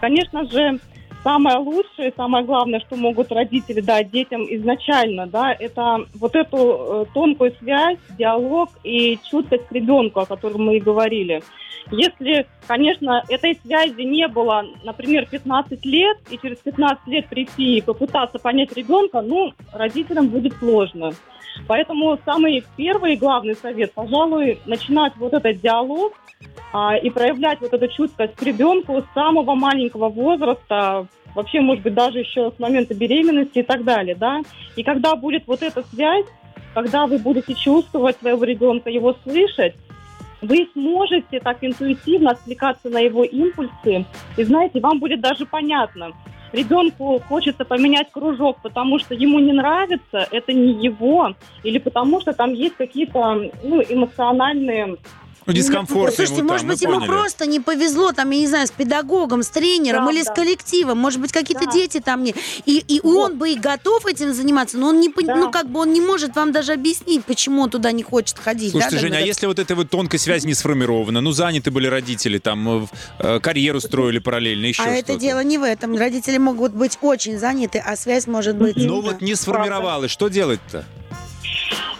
[0.00, 0.80] Конечно же,
[1.22, 7.04] самое лучшее, самое главное, что могут родители дать детям изначально, да, это вот эту э,
[7.12, 11.42] тонкую связь, диалог и чуткость к ребенку, о котором мы и говорили.
[11.90, 17.82] Если, конечно, этой связи не было, например, 15 лет, и через 15 лет прийти и
[17.82, 21.12] попытаться понять ребенка, ну, родителям будет сложно.
[21.66, 26.14] Поэтому самый первый и главный совет, пожалуй, начинать вот этот диалог
[26.72, 31.94] а, и проявлять вот эту чуткость к ребенку с самого маленького возраста, вообще, может быть,
[31.94, 34.40] даже еще с момента беременности и так далее, да.
[34.76, 36.26] И когда будет вот эта связь,
[36.74, 39.74] когда вы будете чувствовать своего ребенка, его слышать,
[40.40, 44.06] вы сможете так интуитивно отвлекаться на его импульсы.
[44.36, 46.12] И знаете, вам будет даже понятно,
[46.52, 52.32] ребенку хочется поменять кружок, потому что ему не нравится, это не его, или потому что
[52.32, 54.96] там есть какие-то ну, эмоциональные
[55.48, 57.08] Ну, дискомфорт Слушайте, ему может там, быть, ему поняли.
[57.08, 60.34] просто не повезло, там, я не знаю, с педагогом, с тренером Да, или с да.
[60.34, 60.98] коллективом.
[60.98, 61.72] Может быть, какие-то Да.
[61.72, 62.34] дети там не...
[62.66, 65.36] И, и он бы и готов этим заниматься, но он не, пон- Да.
[65.36, 68.72] ну, как бы он не может вам даже объяснить, почему он туда не хочет ходить.
[68.72, 71.86] Слушайте, да, Женя, а если вот эта вот тонкая связь не сформирована, ну, заняты были
[71.86, 75.12] родители, там, э, в- э, карьеру строили параллельно, еще А что-то.
[75.12, 75.96] это дело не в этом.
[75.96, 78.76] Родители могут быть очень заняты, а связь может быть...
[78.76, 80.84] Ну, вот не сформировалось, что делать-то?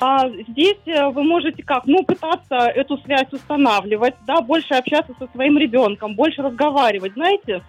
[0.01, 1.87] А здесь э, вы можете как?
[1.87, 7.15] Ну, пытаться эту связь устанавливать, да, больше общаться со своим ребенком, больше разговаривать.
[7.15, 7.63] Знаете,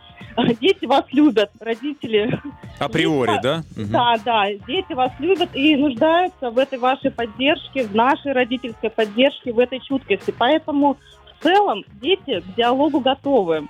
[0.61, 2.39] дети вас любят, родители.
[2.79, 3.63] Априори, да?
[3.75, 9.51] Да, да, дети вас любят и нуждаются в этой вашей поддержке, в нашей родительской поддержке,
[9.51, 10.33] в этой чуткости.
[10.37, 10.97] Поэтому
[11.39, 13.67] в целом дети к диалогу готовы.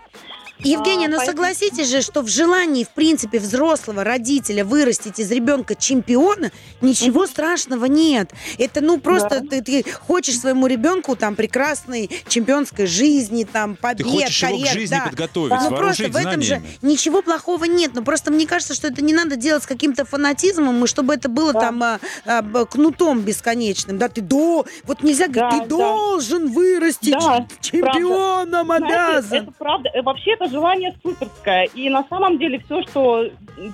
[0.63, 5.31] Евгения, А, ну поэтому- согласитесь же, что в желании, в принципе, взрослого родителя вырастить из
[5.31, 8.31] ребенка чемпиона, ничего страшного нет.
[8.57, 14.07] Это, ну, просто ты, ты хочешь своему ребенку там прекрасной чемпионской жизни, там, Ты побед,
[14.07, 15.05] хочешь его к карьер, жизни да.
[15.05, 17.91] подготовить, Ну, просто в этом же ничего плохого нет.
[17.93, 21.29] Но просто мне кажется, что это не надо делать с каким-то фанатизмом, и чтобы это
[21.29, 21.59] было Да.
[21.61, 23.97] там а, а, кнутом бесконечным.
[23.97, 24.65] Да, ты до...
[24.83, 25.75] Вот нельзя говорить, Да, ты да.
[25.77, 29.37] должен вырасти Да, ч- чемпионом, Знаете, обязан.
[29.43, 29.89] это правда.
[29.93, 31.65] э, Вообще это желание суперское.
[31.73, 33.25] И на самом деле все, что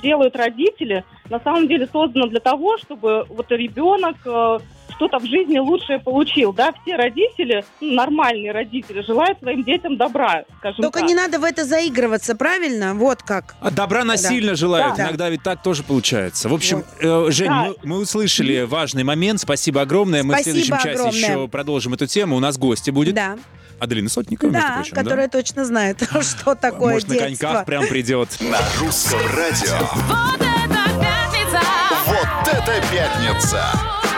[0.04, 4.60] делают родители, на самом деле создано для того, чтобы вот ребенок э,
[4.96, 6.54] что-то в жизни лучшее получил.
[6.54, 11.08] Да, все родители, ну, нормальные родители, желают своим детям добра, скажем Только так.
[11.08, 12.94] не надо в это заигрываться, правильно?
[12.94, 13.56] Вот как.
[13.60, 14.96] А добра насильно желают.
[14.98, 15.04] Да.
[15.06, 16.48] Иногда ведь так тоже получается.
[16.50, 17.64] В общем, э, Жень, Да.
[17.66, 19.40] мы, мы услышали важный момент.
[19.42, 20.24] Спасибо огромное.
[20.24, 21.20] Мы в Спасибо следующем часе огромное.
[21.20, 22.36] еще продолжим эту тему.
[22.36, 23.16] У нас гости будет.
[23.16, 23.38] Да,
[23.80, 24.96] Аделина Сотникова, между да, прочим.
[24.96, 25.04] да?
[25.04, 27.48] которая точно знает, что такое Может, на детство.
[27.48, 28.30] коньках прям придет.
[28.40, 29.78] На русском радио.
[30.08, 31.62] Вот это пятница!
[32.08, 33.64] Вот это пятница!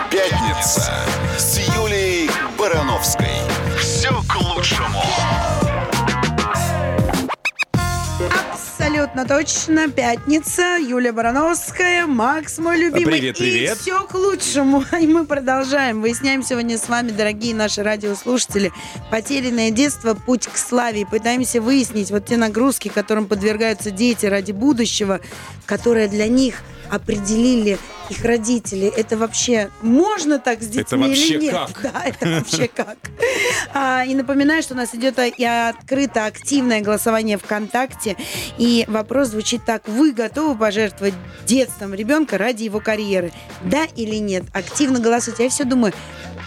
[0.10, 0.94] Пятница
[1.38, 3.28] с Юлией Барановской.
[3.80, 4.97] Все к лучшему.
[8.98, 9.92] Абсолютно точно.
[9.92, 10.78] Пятница.
[10.80, 13.06] Юлия Барановская, Макс мой любимый.
[13.06, 13.76] Привет, привет.
[13.76, 14.84] И все к лучшему.
[15.00, 16.02] И мы продолжаем.
[16.02, 18.72] Выясняем сегодня с вами, дорогие наши радиослушатели,
[19.12, 21.02] потерянное детство, путь к славе.
[21.02, 25.20] И пытаемся выяснить вот те нагрузки, которым подвергаются дети ради будущего,
[25.68, 26.56] которые для них
[26.90, 27.78] определили
[28.10, 28.88] их родители.
[28.88, 31.54] Это вообще можно так с детьми Это вообще или нет?
[31.54, 31.82] как?
[31.82, 32.98] Да, это вообще как.
[33.74, 38.16] А, И напоминаю, что у нас идет и открыто активное голосование ВКонтакте.
[38.58, 39.88] И вопрос звучит так.
[39.88, 41.14] Вы готовы пожертвовать
[41.46, 43.32] детством ребенка ради его карьеры?
[43.64, 44.44] Да или нет?
[44.54, 45.44] Активно голосуйте.
[45.44, 45.94] Я все думаю,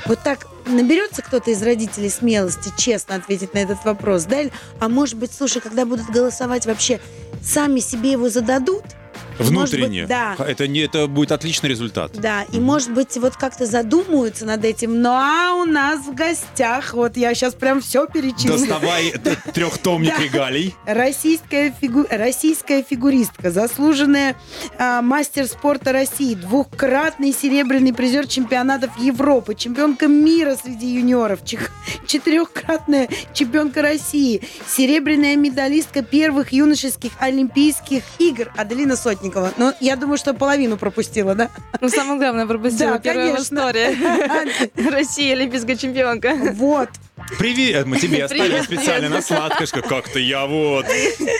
[0.07, 4.39] вот так наберется кто-то из родителей смелости честно ответить на этот вопрос, да?
[4.79, 7.01] А может быть, слушай, когда будут голосовать вообще,
[7.43, 8.85] сами себе его зададут?
[9.41, 10.07] Может быть, Внутренне.
[10.07, 10.37] да.
[10.39, 12.13] Это, не, это будет отличный результат.
[12.15, 15.01] Да, и может быть вот как-то задумаются над этим.
[15.01, 18.59] Ну а у нас в гостях, вот я сейчас прям все перечислю.
[18.59, 19.13] Доставай
[19.55, 20.75] трехтомник регалий.
[20.87, 22.07] Российская, фигу...
[22.11, 24.37] Российская фигуристка, заслуженная
[24.79, 31.41] а, мастер спорта России, двухкратный серебряный призер чемпионатов Европы, чемпионка мира среди юниоров,
[32.07, 38.97] четырехкратная чемпионка России, серебряная медалистка первых юношеских Олимпийских игр Аделина
[39.31, 39.53] Сотникова.
[39.57, 41.51] Ну, я думаю, что половину пропустила, да?
[41.81, 42.93] Ну, самое главное пропустила.
[42.93, 43.57] Да, Первая конечно.
[43.57, 44.91] истории.
[44.91, 46.35] Россия олимпийская чемпионка.
[46.55, 46.89] Вот.
[47.39, 49.67] Привет, мы тебе оставили Привет, специально на сладкое.
[49.67, 50.87] Как-то я вот.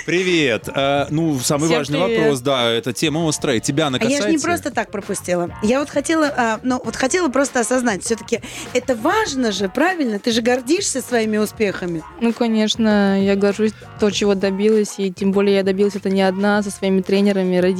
[0.07, 0.69] Привет.
[0.75, 2.19] Э, ну, самый Всем важный привет.
[2.21, 3.61] вопрос, да, это тема острая.
[3.61, 4.29] Тебя она А я касается?
[4.29, 5.51] же не просто так пропустила.
[5.63, 8.41] Я вот хотела, а, ну, вот хотела просто осознать, все-таки
[8.73, 10.19] это важно же, правильно?
[10.19, 12.03] Ты же гордишься своими успехами.
[12.21, 16.63] Ну, конечно, я горжусь то, чего добилась, и тем более я добилась это не одна,
[16.63, 17.80] со своими тренерами, родителями,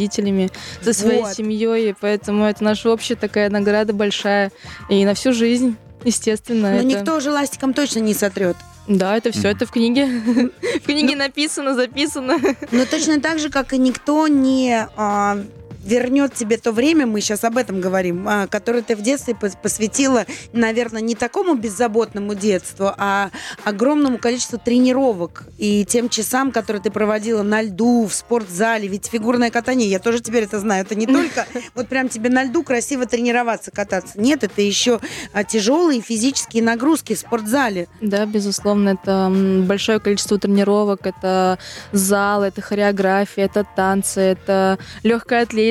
[0.83, 1.35] со своей Вот.
[1.35, 4.53] семьей, и поэтому это наша общая такая награда большая,
[4.89, 6.71] и на всю жизнь, естественно.
[6.71, 8.57] Но это- никто уже ластиком точно не сотрет.
[8.89, 10.07] Да, это все, это в книге.
[10.83, 12.39] В книге написано, записано.
[12.73, 15.39] Но точно так же, как и никто не а,
[15.85, 19.57] вернет тебе то время, мы сейчас об этом говорим, а, которое ты в детстве пос-
[19.61, 23.31] посвятила, наверное, не такому беззаботному детству, а
[23.65, 28.89] огромному количеству тренировок и тем часам, которые ты проводила на льду, в спортзале.
[28.89, 32.45] Ведь фигурное катание, я тоже теперь это знаю, это не только вот прям тебе на
[32.45, 34.21] льду красиво тренироваться, кататься.
[34.21, 35.01] Нет, это еще
[35.33, 37.89] а, тяжелые физические нагрузки в спортзале.
[38.01, 39.33] Да, безусловно, это
[39.67, 41.59] большое количество тренировок, это
[41.93, 45.70] зал, это хореография, это танцы, это легкая атлетика.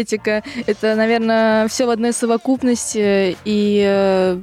[0.65, 4.39] Это, наверное, все в одной совокупности, и э,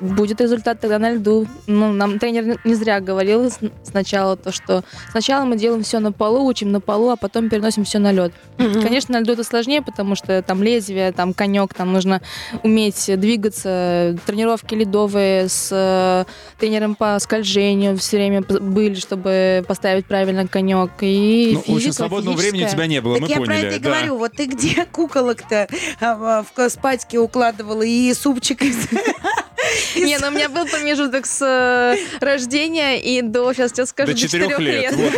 [0.00, 1.46] будет результат тогда на льду.
[1.66, 3.50] Ну, нам тренер не зря говорил
[3.84, 7.84] сначала то, что сначала мы делаем все на полу, учим на полу, а потом переносим
[7.84, 8.32] все на лед.
[8.56, 12.20] Конечно, на льду это сложнее, потому что там лезвие, там конек, там нужно
[12.62, 14.16] уметь двигаться.
[14.26, 16.24] Тренировки ледовые с э,
[16.58, 20.90] тренером по скольжению все время были, чтобы поставить правильно конек.
[21.00, 22.76] И Ну, физика, свободного времени у физическая.
[22.76, 23.66] тебя не было, Так мы я про поняли.
[23.66, 23.90] это и да.
[23.90, 24.16] говорю.
[24.18, 25.68] Вот ты где куколок-то
[26.00, 28.76] а, в ка- спатьки укладывала и супчик из...
[29.96, 34.14] Не, ну у меня был промежуток с э, рождения и до, сейчас тебе скажу, До
[34.14, 34.92] до четырех 4 лет.
[34.96, 35.12] лет.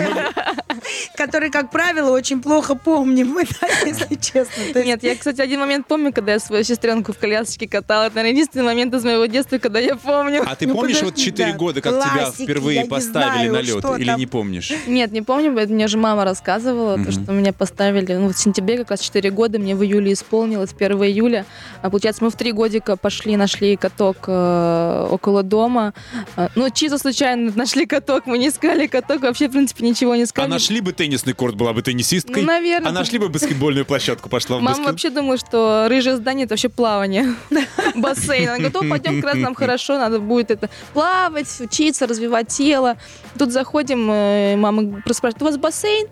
[0.67, 0.70] Вот,
[1.17, 4.63] который, как правило, очень плохо помним, мы, да, если честно.
[4.63, 8.05] Есть- Нет, я, кстати, один момент помню, когда я свою сестренку в колясочке катала.
[8.05, 10.43] Это, наверное, единственный момент из моего детства, когда я помню.
[10.47, 13.53] А ты Ну, помнишь вот подожди, 4 да, года, как тебя классики, впервые поставили знаю,
[13.53, 14.01] на лед?
[14.01, 14.19] Или там.
[14.19, 14.73] не помнишь?
[14.87, 18.79] Нет, не помню, это мне же мама рассказывала, то, что меня поставили ну, в сентябре,
[18.79, 21.45] как раз 4 года, мне в июле исполнилось, 1 июля.
[21.83, 25.93] А, получается, мы в 3 годика пошли, нашли каток э, около дома.
[26.37, 30.25] А, ну, чисто случайно нашли каток, мы не искали каток, вообще, в принципе, ничего не
[30.25, 30.47] искали.
[30.47, 32.43] А нашли бы теннисный корт, была бы теннисисткой?
[32.43, 32.91] Ну, наверное.
[32.91, 34.87] А нашли бы баскетбольную площадку, пошла в Мама баскет?
[34.87, 37.35] вообще думала, что рыжее здание это вообще плавание.
[37.97, 38.49] Бассейн.
[38.51, 42.97] Она говорит, о, пойдем, как раз нам хорошо, надо будет это плавать, учиться, развивать тело.
[43.37, 46.07] Тут заходим, э, мама спрашивает, у вас бассейн?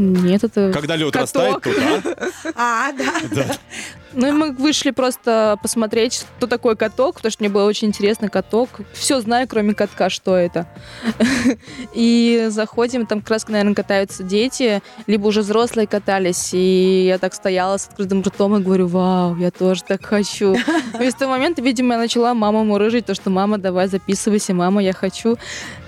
[0.00, 1.66] Нет, это Когда лед каток.
[1.66, 2.52] растает, то да.
[2.54, 3.46] А, да.
[4.12, 8.28] Ну и мы вышли просто посмотреть, что такое каток, потому что мне было очень интересно
[8.28, 8.68] каток.
[8.92, 10.66] Все знаю, кроме катка, что это.
[11.94, 17.76] И заходим, там раз, наверное, катаются дети, либо уже взрослые катались, и я так стояла
[17.76, 20.56] с открытым ртом и говорю, вау, я тоже так хочу.
[21.00, 24.82] И с того момента, видимо, я начала маму мурыжить, то, что мама, давай записывайся, мама,
[24.82, 25.36] я хочу.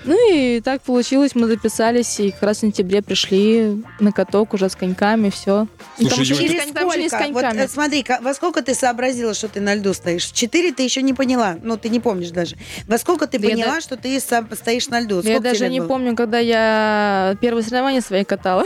[0.03, 4.67] Ну и так получилось, мы записались, и как раз в сентябре пришли на каток уже
[4.67, 5.67] с коньками, все.
[5.99, 7.31] Слушай, Юль, Через там еще не с сколько?
[7.33, 7.61] Вот, коньками.
[7.61, 10.25] э, смотри, во сколько ты сообразила, что ты на льду стоишь?
[10.25, 11.57] В четыре ты еще не поняла.
[11.61, 12.55] Ну, ты не помнишь даже.
[12.87, 15.17] Во сколько ты Да я поняла, да- что ты стоишь на льду?
[15.17, 15.87] Я Сколько даже тебе не было?
[15.87, 18.65] помню, когда я первые соревнования свои катала.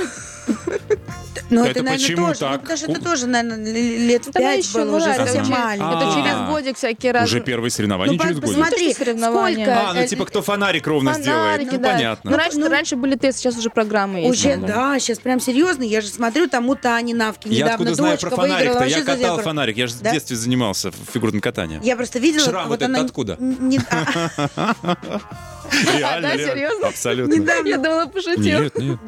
[1.51, 2.39] Ну, Это наверное, почему тоже.
[2.39, 2.51] так?
[2.53, 5.41] Ну, потому что это тоже, наверное, лет Тогда пять еще, было ну уже это совсем
[5.43, 5.85] очень- маленький.
[5.97, 6.13] Это А.
[6.15, 7.25] через годик всякие разы.
[7.25, 8.55] Уже первые соревнования Ну, через по- год.
[8.55, 9.65] посмотри, Не то, что соревнования.
[9.65, 11.91] сколько, А, ну э, типа кто фонарик ровно Фонарики, Ну, да.
[11.93, 12.31] понятно.
[12.31, 14.29] Ну, раньше, Ну, раньше были тесты, сейчас уже программы есть.
[14.39, 14.73] Уже, много.
[14.73, 15.83] да, сейчас прям серьезно.
[15.83, 18.79] Я же смотрю, там у Тани Навки Я недавно откуда знаю дочка про фонарик-то?
[18.79, 19.77] Вообще Я катал фонарик.
[19.77, 20.11] Я же в Да?
[20.11, 21.79] детстве занимался в фигурном катании.
[21.83, 23.37] Я просто видела, Шрам вот этот она откуда?
[25.71, 26.87] а, Реально, да, серьезно?
[26.87, 27.33] Абсолютно.
[27.33, 27.67] недавно.
[27.67, 28.61] Я думала, пошутил.
[28.63, 28.99] Нет, нет.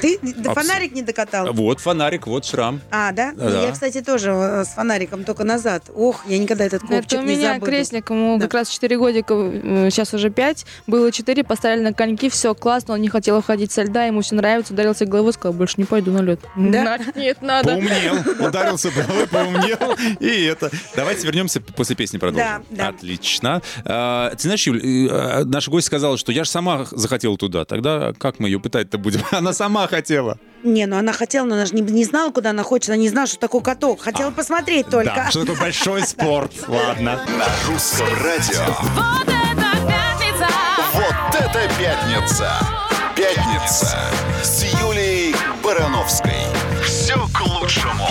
[0.00, 1.52] Ты Абс- фонарик не докатал?
[1.52, 2.80] Вот фонарик, вот шрам.
[2.90, 3.32] А, да?
[3.36, 3.62] Ну, Да.
[3.62, 5.84] Я, кстати, тоже э, с фонариком, только назад.
[5.94, 7.66] Ох, я никогда этот ковчик Это у не меня забуду.
[7.70, 8.44] крестник, ему Да.
[8.44, 12.94] как раз 4 годика, э, сейчас уже 5, было 4, поставили на коньки, все классно,
[12.94, 16.10] он не хотел уходить со льда, ему все нравится, ударился головой, сказал, больше не пойду
[16.12, 16.40] на лед.
[16.56, 16.98] Да?
[17.14, 17.70] Нет, надо.
[17.70, 18.16] Поумнел,
[18.48, 19.96] ударился головой, поумнел.
[20.20, 20.70] И это.
[20.94, 22.64] Давайте вернемся после песни продолжим.
[22.70, 22.88] Да, да.
[22.88, 23.62] Отлично.
[23.84, 27.64] А, Ты знаешь, Юль, э, наша гость сказала, что я же сама захотела туда.
[27.64, 29.22] Тогда как мы ее пытать-то будем?
[29.30, 30.38] Она сама хотела.
[30.62, 32.88] Не, ну она хотела, но она же не, не знала, куда она хочет.
[32.88, 34.00] Она не знала, что такое каток.
[34.00, 35.12] Хотела посмотреть только.
[35.14, 36.50] Да, что такое большой спорт.
[36.66, 37.20] Ладно.
[37.38, 38.64] На русском радио.
[38.94, 40.48] Вот это пятница!
[40.94, 42.52] Вот это пятница!
[43.14, 43.96] Пятница
[44.42, 46.32] с Юлией Барановской.
[46.84, 48.08] Все к лучшему.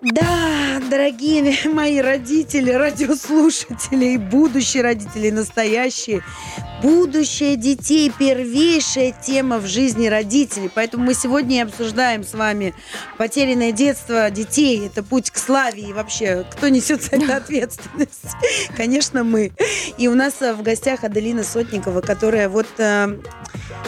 [0.00, 0.57] Да,
[0.88, 6.22] дорогие мои родители, радиослушатели, и будущие родители, настоящие.
[6.82, 10.70] Будущее детей– первейшая тема в жизни родителей.
[10.72, 12.72] Поэтому мы сегодня и обсуждаем с вами
[13.16, 14.86] потерянное детство детей.
[14.86, 15.82] Это путь к славе.
[15.82, 18.20] И вообще, кто несет за это ответственность?
[18.76, 19.50] Конечно, мы.
[19.96, 23.18] И у нас э, в гостях Аделина Сотникова, которая вот э,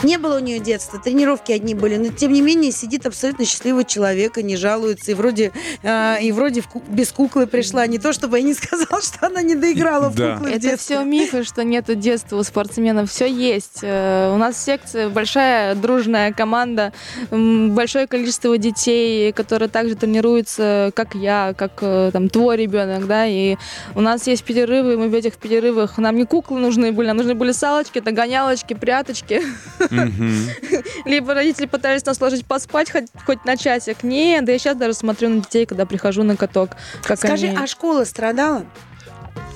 [0.02, 3.84] Не было у нее детства, тренировки одни были, но тем не менее сидит абсолютно счастливый
[3.84, 5.52] человек и не жалуется, и вроде,
[5.84, 7.86] э, и вроде в ку- без куклы пришла.
[7.86, 10.34] Не то, чтобы я не сказала, что она не доиграла в Да.
[10.38, 12.79] куклы в Это все мифы, что нету детства у спортсменов.
[13.06, 13.80] Все есть.
[13.82, 16.92] Э, У нас секция большая, дружная команда,
[17.30, 23.26] большое количество детей, которые также тренируются, как я, как э, там твой ребенок, да.
[23.26, 23.56] И
[23.94, 27.34] у нас есть перерывы, мы в этих перерывах нам не куклы нужны были, нам нужны
[27.34, 29.42] были салочки, догонялочки, пряточки.
[31.04, 34.02] Либо родители пытались нас сложить поспать хоть, на часик.
[34.02, 36.70] Нет, да я сейчас даже смотрю на детей, когда прихожу на каток.
[37.02, 38.64] Скажи, а школа страдала?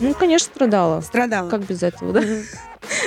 [0.01, 1.01] Ну, конечно, страдала.
[1.01, 1.49] Страдала.
[1.49, 2.22] Как без этого, да?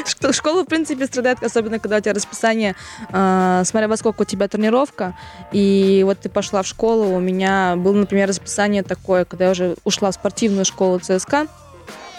[0.05, 2.75] Что Школа, в принципе, страдает, особенно когда у тебя расписание,
[3.09, 5.15] э, смотря во сколько у тебя тренировка.
[5.51, 9.75] И вот ты пошла в школу, у меня было, например, расписание такое, когда я уже
[9.83, 11.47] ушла в спортивную школу ЦСКА,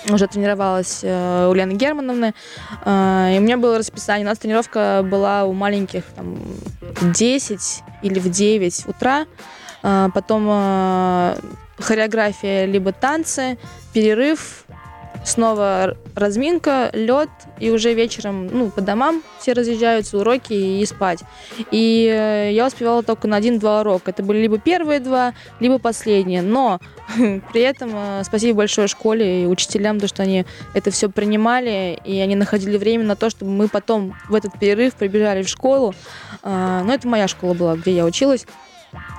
[0.08, 2.34] уже тренировалась э, у Лены Германовны,
[2.84, 6.36] э, и у меня было расписание, у нас тренировка была у маленьких там,
[6.80, 9.26] в 10 или в 9 утра,
[9.82, 11.36] Э, потом э,
[11.78, 13.58] хореография либо танцы,
[13.92, 14.64] перерыв,
[15.24, 21.20] снова разминка, лед, и уже вечером, ну, по домам все разъезжаются, уроки и спать.
[21.70, 24.10] И э, я успевала только на один-два урока.
[24.10, 26.42] Это были либо первые два, либо последние.
[26.42, 26.80] Но
[27.52, 32.18] при этом э, спасибо большое школе и учителям, то, что они это все принимали, и
[32.20, 35.94] они находили время на то, чтобы мы потом в этот перерыв прибежали в школу.
[36.42, 38.46] Э, Но это моя школа была, где я училась.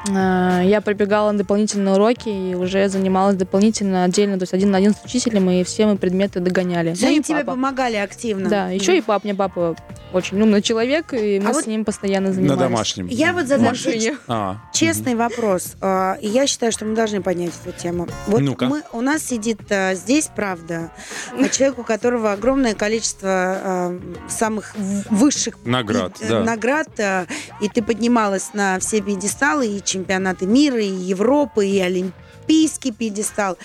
[0.07, 4.77] Э, Я пробегала на дополнительные уроки и уже занималась дополнительно отдельно, то есть один на
[4.77, 6.93] один с учителем, и все мы предметы догоняли.
[6.95, 7.51] То Ну и тебе папа.
[7.51, 8.49] помогали активно.
[8.49, 9.75] Да, еще и папа, мне папа
[10.13, 12.59] очень умный человек, и мы А с вот ним постоянно На занимались.
[12.59, 13.07] домашнем.
[13.07, 14.17] Я вот задам машине.
[14.27, 15.75] А, Честный вопрос.
[15.81, 18.07] А, И я считаю, что мы должны поднять эту тему.
[18.27, 18.65] Вот Ну-ка.
[18.65, 20.91] мы, у нас сидит а, здесь, правда,
[21.37, 24.73] а человек, у которого огромное количество а, самых
[25.09, 26.43] высших Наград, и- э, да.
[26.43, 27.25] наград, а,
[27.61, 33.57] и ты поднималась на все пьедесталы, и чемпионаты мира, и Европы, и олимпийский пьедестал.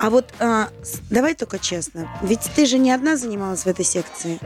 [0.00, 0.68] А вот а,
[1.10, 4.38] давай только честно, ведь ты же не одна занималась в этой секции.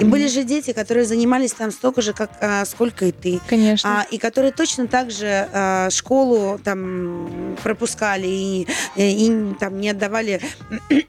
[0.00, 3.40] И были же дети, которые занимались там столько же, как а, сколько и ты.
[3.48, 4.00] Конечно.
[4.02, 8.66] А, и которые точно так же а, школу там пропускали и,
[8.96, 10.40] и- и там не отдавали.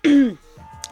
[0.03, 0.38] ну,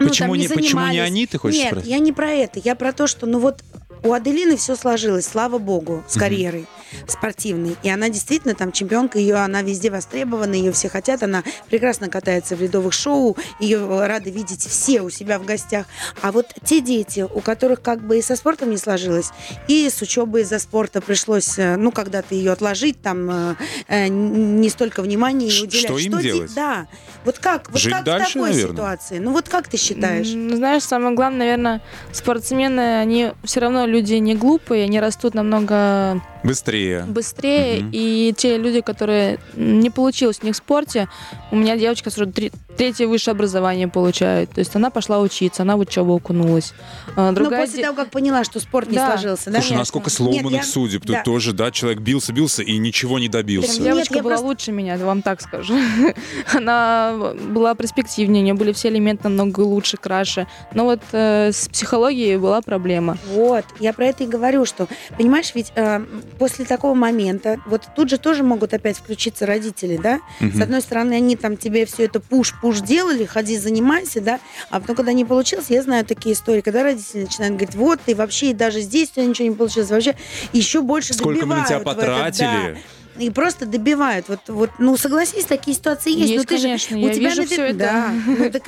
[0.07, 1.89] Почему там не- почему не они, ты хочешь Нет, спросить?
[1.89, 2.59] я не про это.
[2.59, 3.63] Я про то, что ну вот
[4.03, 6.19] у Аделины все сложилось, слава богу, с Мгм.
[6.21, 6.67] карьерой
[7.07, 7.75] спортивной.
[7.83, 12.55] И она действительно там чемпионка, ее она везде востребована, ее все хотят, она прекрасно катается
[12.55, 15.85] в рядовых шоу, ее рады видеть все у себя в гостях.
[16.21, 19.29] А вот те дети, у которых как бы и со спортом не сложилось,
[19.67, 23.55] и с учебой из-за спорта пришлось, э, ну, когда-то ее отложить, там, э,
[23.87, 25.85] э, не столько внимания Ш- уделять.
[25.85, 26.53] что им де- делать?
[26.53, 26.87] Да.
[27.25, 27.69] Вот как?
[27.71, 28.73] Вот Жить как дальше, в такой наверное?
[28.75, 29.19] ситуации?
[29.19, 30.27] Ну, вот как ты считаешь?
[30.27, 31.81] Знаешь, самое главное, наверное,
[32.11, 37.03] спортсмены, они все равно люди не глупые, они растут намного Быстрее.
[37.07, 37.89] быстрее, Мгм.
[37.93, 41.07] и те люди, которые не получилось у них в спорте,
[41.51, 45.75] у меня девочка сразу три- третье высшее образование получает, то есть она пошла учиться, она
[45.75, 46.73] в учебу окунулась.
[47.17, 49.07] А, Ну, Другая после де- того, как поняла, что спорт не Да.
[49.17, 49.59] сложился, да?
[49.61, 51.01] Слушай, насколько сломанных Нет, я- судеб.
[51.05, 51.23] Тут да.
[51.23, 53.73] тоже, да, человек бился-бился и ничего не добился.
[53.73, 55.73] Нет, девочка я была просто- лучше меня, вам так скажу.
[56.53, 57.15] Она
[57.49, 60.47] была перспективнее, у нее были все элементы намного лучше, краше.
[60.73, 63.17] Но вот э, с психологией была проблема.
[63.27, 64.87] Вот, я про это и говорю, что,
[65.17, 66.05] понимаешь, ведь э,
[66.37, 70.19] после такого момента, вот тут же тоже могут опять включиться родители, да?
[70.39, 70.61] С Мгм.
[70.63, 74.39] одной стороны, они там тебе все это пуш-пуш делали, ходи, занимайся, да?
[74.69, 78.15] А потом, когда не получилось, я знаю такие истории, когда родители начинают говорить, вот, ты
[78.15, 80.15] вообще даже здесь у тебя ничего не получилось, вообще
[80.53, 82.73] еще больше Сколько мы на тебя в этот, потратили.
[82.73, 82.79] да.
[83.19, 84.29] И просто добивают.
[84.29, 86.31] Вот, вот, ну, согласись, такие ситуации есть.
[86.31, 87.77] Есть, но ты конечно, же, я у тебя вижу навер- всё это.
[87.77, 88.13] Да.
[88.25, 88.63] Ну, так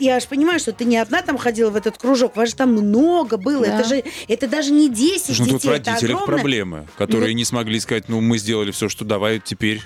[0.00, 2.72] я же понимаю, что ты не одна там ходила в этот кружок, вас же там
[2.72, 3.66] много было.
[3.66, 3.80] Да.
[3.80, 6.36] Это же это даже не 10 Слушай, ну тут в детей, это родителях огромное.
[6.38, 9.82] проблемы, которые не смогли сказать, ну мы сделали все, что давай теперь.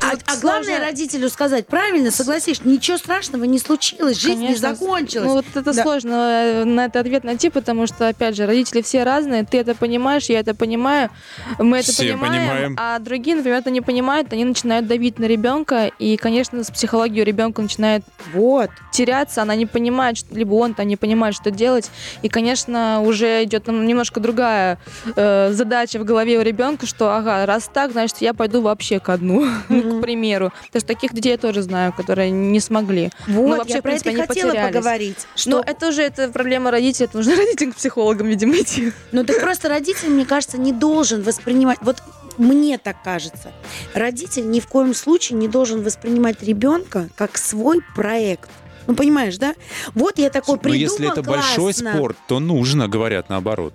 [0.00, 5.26] А, а главное родителю сказать, правильно, согласись, ничего страшного не случилось, жизнь не Конечно, закончилась.
[5.28, 5.82] Ну вот это Да.
[5.82, 9.74] сложно э, на это ответ найти, потому что, опять же, родители все разные, ты это
[9.76, 11.10] понимаешь, я это понимаю,
[11.58, 12.76] мы это Все понимаем, понимаем.
[12.80, 17.22] а другие, например, это не понимают, они начинают давить на ребенка, и, конечно, с психологией
[17.22, 18.02] у ребенка начинает
[18.34, 18.70] вот.
[18.92, 21.90] теряться, она не понимает, что, либо он там не понимает, что делать,
[22.22, 24.78] и, конечно, уже идет нам немножко другая
[25.14, 29.16] э, задача в голове у ребенка, что, ага, раз так, значит, я пойду вообще ко
[29.16, 30.50] дну, к примеру.
[30.70, 33.10] То есть таких детей я тоже знаю, которые не смогли.
[33.26, 34.74] Вот, Ну, вообще, я в про это принципе, и они хотела потерялись.
[34.74, 35.16] поговорить.
[35.36, 38.92] Что, Но это уже это проблема родителей, это нужно родителям к психологам, видимо, идти.
[39.12, 41.78] Ну так просто родитель, мне кажется, не должен воспринимать.
[41.82, 42.02] Вот
[42.38, 43.52] мне так кажется.
[43.94, 48.48] Родитель ни в коем случае не должен воспринимать ребенка как свой проект.
[48.86, 49.54] Ну, понимаешь, да?
[49.94, 51.92] Вот я такой Но придумал если это большой классно.
[51.94, 53.74] спорт, то нужно, говорят наоборот.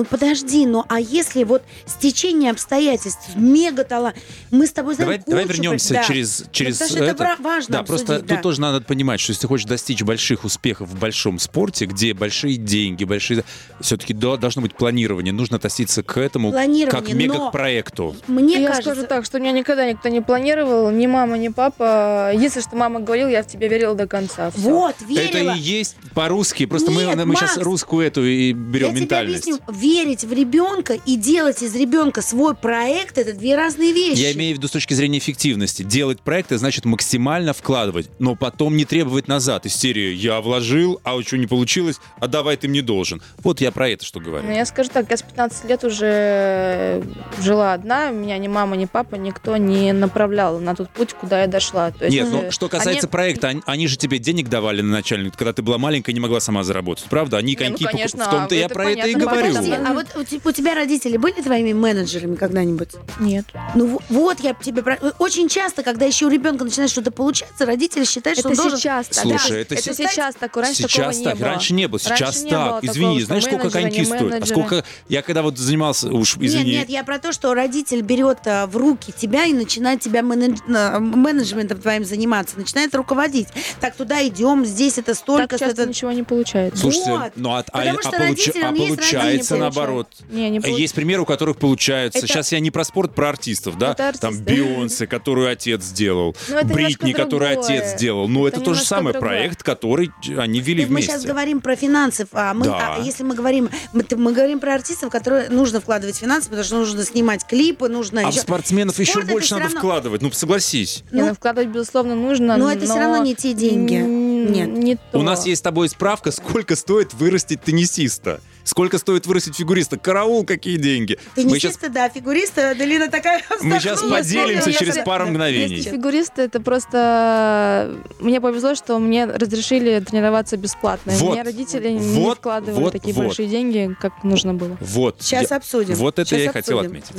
[0.00, 4.16] Ну подожди, ну а если вот стечение обстоятельств, мега талант,
[4.50, 6.04] мы с тобой знаем Давай, давай кучу вернемся да.
[6.04, 8.42] через, через потому что это вра- важно Да, просто обсудить, тут да.
[8.42, 12.56] тоже надо понимать, что если ты хочешь достичь больших успехов в большом спорте, где большие
[12.56, 13.44] деньги, большие...
[13.82, 18.16] Все-таки должно быть планирование, нужно относиться к этому как мега к проекту.
[18.26, 22.32] Мне я кажется, скажу так, что меня никогда никто не планировал, ни мама, ни папа.
[22.34, 24.50] Если что мама говорила, я в тебя верила до конца.
[24.50, 24.60] Всё.
[24.62, 25.50] вот, верила.
[25.50, 26.64] Это и есть по-русски.
[26.64, 29.42] Просто Нет, мы, мы сейчас Макс, русскую эту и берем Я тебе ментальность.
[29.42, 34.20] объясню, верить в ребенка и делать из ребенка свой проект это две разные вещи.
[34.20, 35.82] Я имею в виду с точки зрения эффективности.
[35.82, 39.66] Делать проекты значит максимально вкладывать, но потом не требовать назад.
[39.66, 43.20] Из серии «я вложил, а что не получилось, а давай ты мне должен».
[43.42, 44.46] Вот я про это что говорю.
[44.46, 47.02] Ну, я скажу так, я с 15 лет уже
[47.42, 51.46] жила одна, меня ни мама, ни папа, никто не направлял на тот путь, куда я
[51.48, 51.90] дошла.
[51.90, 54.82] То есть, Нет, э, ну что касается они- проекта, они, они же тебе денег давали
[54.82, 57.38] на начальник, когда ты была маленькая и не могла сама заработать, правда?
[57.38, 59.24] Они Не, ну, коньки, покуп- конечно, в том-то а я это про это и понятно,
[59.24, 59.69] говорю.
[59.70, 62.90] Подожди, а вот у те- у тебя родители были твоими менеджерами когда-нибудь?
[63.18, 63.44] Нет.
[63.74, 64.96] Ну вот я тебе про...
[65.18, 68.78] очень часто, когда еще у ребенка начинает что-то получаться, родители считают, что Это он должен
[68.78, 69.22] сейчас так.
[69.22, 71.48] Слушай, Да, это это се- сейчас такое, раньше Сейчас такого так, не было.
[71.50, 72.84] раньше не было, сейчас так.
[72.84, 74.42] Извини, знаешь, сколько коньки стоят?
[74.42, 76.64] А сколько я когда вот занимался, уж извини.
[76.72, 80.20] Нет, нет, я про то, что родитель берет а, в руки тебя и начинает тебя
[80.20, 83.48] менедж- а, менеджментом твоим заниматься, начинает руководить.
[83.80, 85.48] Так, туда идем, здесь это столько.
[85.48, 86.80] Так часто это- ничего не получается.
[86.80, 87.32] Слушайте, Вот.
[87.36, 90.08] ну а, а- Потому а а получается наоборот.
[90.30, 90.80] Не, не получается.
[90.82, 92.18] Есть примеры, у которых получается.
[92.18, 93.92] Это- Сейчас я не про спорт, про артистов, да?
[93.92, 94.26] Это артисты.
[94.26, 98.28] Там Бейонсе, которую отец сделал, Ну, Бритни, которую отец сделал.
[98.28, 99.30] Ну, это, Это то же немножко самое другое.
[99.30, 101.12] проект, который они вели мы вместе.
[101.12, 102.96] сейчас говорим про финансы, а, мы, Да.
[102.96, 106.76] а если мы говорим, мы, мы говорим про артистов, которые нужно вкладывать финансы, потому что
[106.76, 110.22] нужно снимать клипы, нужно А в еще- спортсменов еще Спорт это больше надо равно- вкладывать.
[110.22, 111.02] Ну, согласись.
[111.10, 114.29] Не, Ну, ну, вкладывать, безусловно, нужно, но это всё равно не те деньги.
[114.46, 114.68] Нет.
[114.68, 115.18] Не то.
[115.18, 118.40] У нас есть с тобой справка, сколько стоит вырастить теннисиста.
[118.62, 119.98] Сколько стоит вырастить фигуриста?
[119.98, 121.18] Караул, какие деньги.
[121.36, 125.80] Мы сейчас, Теннисисты, да, фигуристы, Аделина такая мы сейчас поделимся через пару Если мгновений.
[125.82, 127.96] фигуристы, это просто...
[128.20, 131.12] Мне повезло, что мне разрешили тренироваться бесплатно.
[131.12, 131.32] Вот.
[131.32, 133.26] Мне родители не Вот, вкладывали вот, такие вот.
[133.26, 134.76] большие деньги, как нужно было.
[134.80, 135.16] Вот.
[135.20, 135.94] Сейчас я- обсудим.
[135.96, 137.10] Вот это Сейчас я и хотел отметить.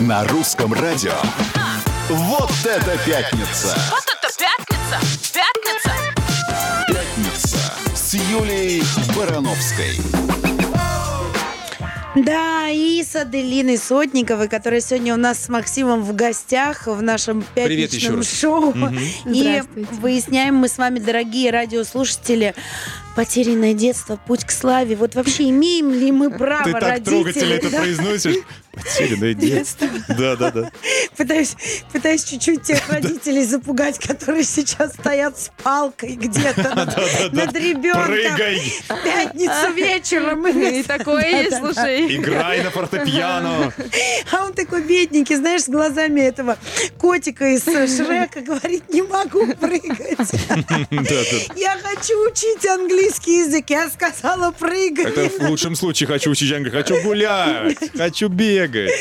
[0.00, 1.12] На русском радио.
[2.08, 3.76] Вот это пятница!
[3.90, 5.32] Вот это пятница!
[5.32, 6.09] Пятница!
[8.30, 8.84] Юлией
[9.16, 9.96] Барановской.
[12.14, 17.44] Да, и с Аделиной Сотниковой, которая сегодня у нас с Максимом в гостях в нашем
[17.56, 18.72] пятничном шоу.
[19.26, 19.88] И Здравствуйте.
[20.00, 22.54] выясняем мы с вами, дорогие радиослушатели,
[23.16, 24.96] потерянное детство, путь к славе.
[24.96, 27.10] Вот вообще имеем ли мы право Ты так родители?
[27.14, 27.78] трогательно это Да.
[27.80, 28.36] произносишь.
[28.72, 29.88] Потерянное детство.
[30.08, 30.70] Да, да, да.
[31.16, 31.56] Пытаюсь,
[31.92, 36.72] пытаюсь чуть-чуть тех родителей запугать, которые сейчас стоят с палкой где-то
[37.32, 38.04] над- ребенком.
[38.06, 40.46] Прыгай, В пятницу вечером.
[40.46, 42.16] И такое есть, слушай.
[42.16, 43.72] играй на фортепиано.
[44.30, 46.56] А он такой бедненький, знаешь, с глазами этого
[46.96, 50.30] котика из э, Шрека говорит, не могу прыгать.
[51.56, 53.64] Я хочу учить английский язык.
[53.68, 55.06] Я сказала, прыгай.
[55.06, 56.82] Это в лучшем случае хочу учить английский.
[56.82, 58.92] Хочу гулять, хочу бегать.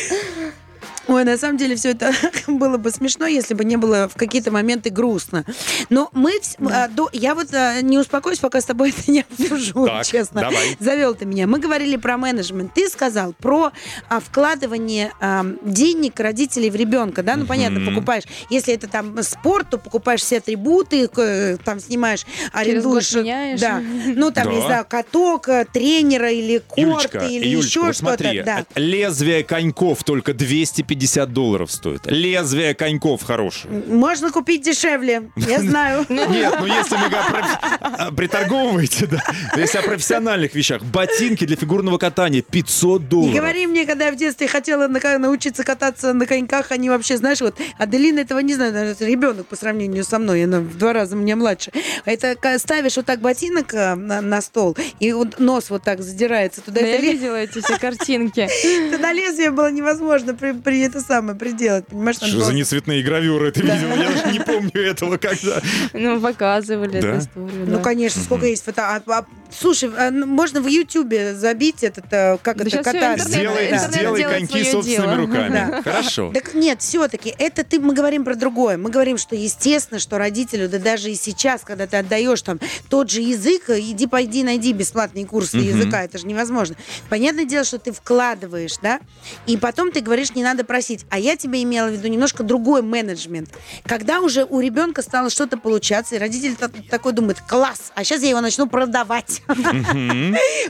[1.10, 2.14] Ой, на самом деле все это
[2.48, 5.44] было бы смешно, если бы не было в какие-то моменты грустно.
[5.90, 6.38] Но мы...
[6.40, 10.06] вс- а, до- я вот а, не успокоюсь, пока с тобой это не обсужу, Так,
[10.06, 10.42] честно.
[10.42, 10.78] давай.
[10.80, 11.48] Завел ты меня.
[11.48, 12.74] Мы говорили про менеджмент.
[12.76, 13.72] Ты сказал про
[14.08, 17.36] а, вкладывание а, денег родителей в ребенка, да?
[17.36, 18.24] Ну, понятно, покупаешь.
[18.52, 23.14] Если это там спорт, то покупаешь все атрибуты, к- там снимаешь, арендуешь.
[23.16, 23.60] меняешь.
[23.60, 23.82] Да.
[23.82, 24.52] Ну, там, Да.
[24.54, 28.18] не знаю, каток, э, тренера или корт, Юлечка, или Юлечка, еще вот что-то.
[28.18, 28.66] смотри, Да.
[28.76, 32.02] лезвие коньков только 250 долларов стоит.
[32.06, 33.84] Лезвие коньков хорошее.
[33.88, 36.06] Можно купить дешевле, я знаю.
[36.10, 39.22] Нет, ну если про- а, приторговываете, да.
[39.54, 40.84] То Если о профессиональных вещах.
[40.84, 43.36] Ботинки для фигурного катания 500 Не долларов.
[43.36, 47.42] говори мне, когда я в детстве хотела на- научиться кататься на коньках, они вообще, знаешь,
[47.42, 51.16] вот Аделина этого не знает, это ребенок по сравнению со мной, она в два раза
[51.16, 51.72] мне младше.
[52.06, 56.02] Это ка- ставишь вот так ботинок э, на, на стол, и вот нос вот так
[56.02, 56.82] задирается туда.
[56.82, 58.48] Да, это я видела эти все картинки.
[58.92, 62.18] это на лезвие было невозможно при, при это самое приделать, понимаешь?
[62.18, 63.90] Что за нецветные гравюры ты видел?
[63.96, 65.62] Я даже не помню этого когда.
[65.94, 67.08] Ну, показывали Да?
[67.10, 67.66] эту историю.
[67.68, 67.84] Ну, да.
[67.84, 68.82] конечно, сколько есть фото.
[68.96, 73.22] а- а- слушай, а, ну, можно в Ютубе забить этот, э, как Да это, интернет-
[73.22, 75.16] Сделай, интернет сделай коньки собственными дело.
[75.16, 75.50] руками.
[75.72, 75.84] Да.
[75.84, 76.32] Хорошо.
[76.34, 78.78] Так нет, все-таки это ты, мы говорим про другое.
[78.78, 82.60] Мы говорим, что естественно, что родителю, да даже и сейчас, когда ты отдаешь там
[82.90, 86.76] тот же язык, иди пойди найди бесплатные курсы языка, это же невозможно.
[87.10, 89.00] Понятное дело, что ты вкладываешь, да,
[89.48, 90.79] и потом ты говоришь, не надо просить.
[91.10, 93.50] А я тебе имела в виду немножко другой менеджмент.
[93.86, 98.22] Когда уже у ребенка стало что-то получаться, и родитель та- такой думает, класс, а сейчас
[98.22, 99.42] я его начну продавать.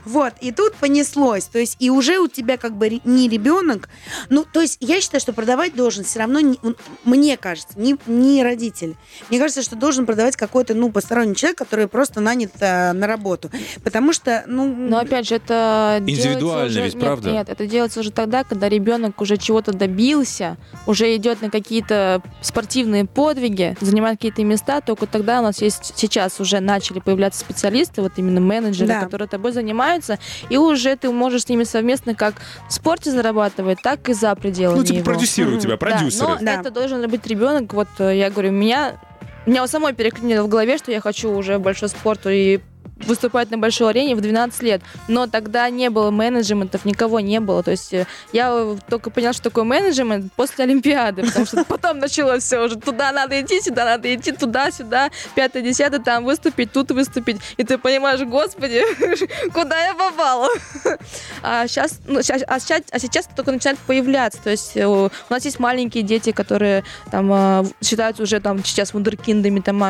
[0.05, 1.45] Вот, и тут понеслось.
[1.45, 3.89] То есть, и уже у тебя как бы не ребенок.
[4.29, 6.39] Ну, то есть, я считаю, что продавать должен все равно,
[7.03, 8.95] мне кажется, не, не родитель.
[9.29, 13.49] Мне кажется, что должен продавать какой-то, ну, посторонний человек, который просто нанят э, на работу.
[13.83, 14.73] Потому что, ну...
[14.73, 17.31] Но опять же, это Индивидуально уже- ведь, нет, правда?
[17.31, 19.88] Нет, это делается уже тогда, когда ребенок уже чего-то добился,
[20.85, 26.39] уже идет на какие-то спортивные подвиги, занимает какие-то места, только тогда у нас есть сейчас
[26.39, 29.01] уже начали появляться специалисты, вот именно менеджеры, Да.
[29.01, 30.19] которые тобой занимаются,
[30.49, 32.35] и уже ты можешь с ними совместно как
[32.67, 35.05] в спорте зарабатывать, так и за пределами Ну, типа его.
[35.05, 35.61] продюсируют Мгм.
[35.63, 36.27] тебя, Да, продюсеры.
[36.27, 36.59] но Да.
[36.61, 37.73] это должен быть ребенок.
[37.73, 38.93] Вот э, я говорю, меня,
[39.45, 42.59] меня вот самой переклинило в голове, что я хочу уже большой спорт и
[43.05, 44.81] выступать на большой арене в 12 лет.
[45.07, 47.63] Но тогда не было менеджментов, никого не было.
[47.63, 51.99] То есть э, я э, только поняла, что такое менеджмент после Олимпиады, потому что потом
[51.99, 52.77] началось все уже.
[52.77, 57.37] Туда надо идти, сюда надо идти, туда, сюда, пятое, десятое, там выступить, тут выступить.
[57.57, 58.83] И ты понимаешь, господи,
[59.53, 60.49] куда я попала?
[61.41, 64.41] А сейчас, ну, щас- а сейчас, а сейчас только начинает появляться.
[64.43, 68.93] То есть э, у нас есть маленькие дети, которые там э, считаются уже там сейчас
[68.93, 69.83] вундеркиндами, там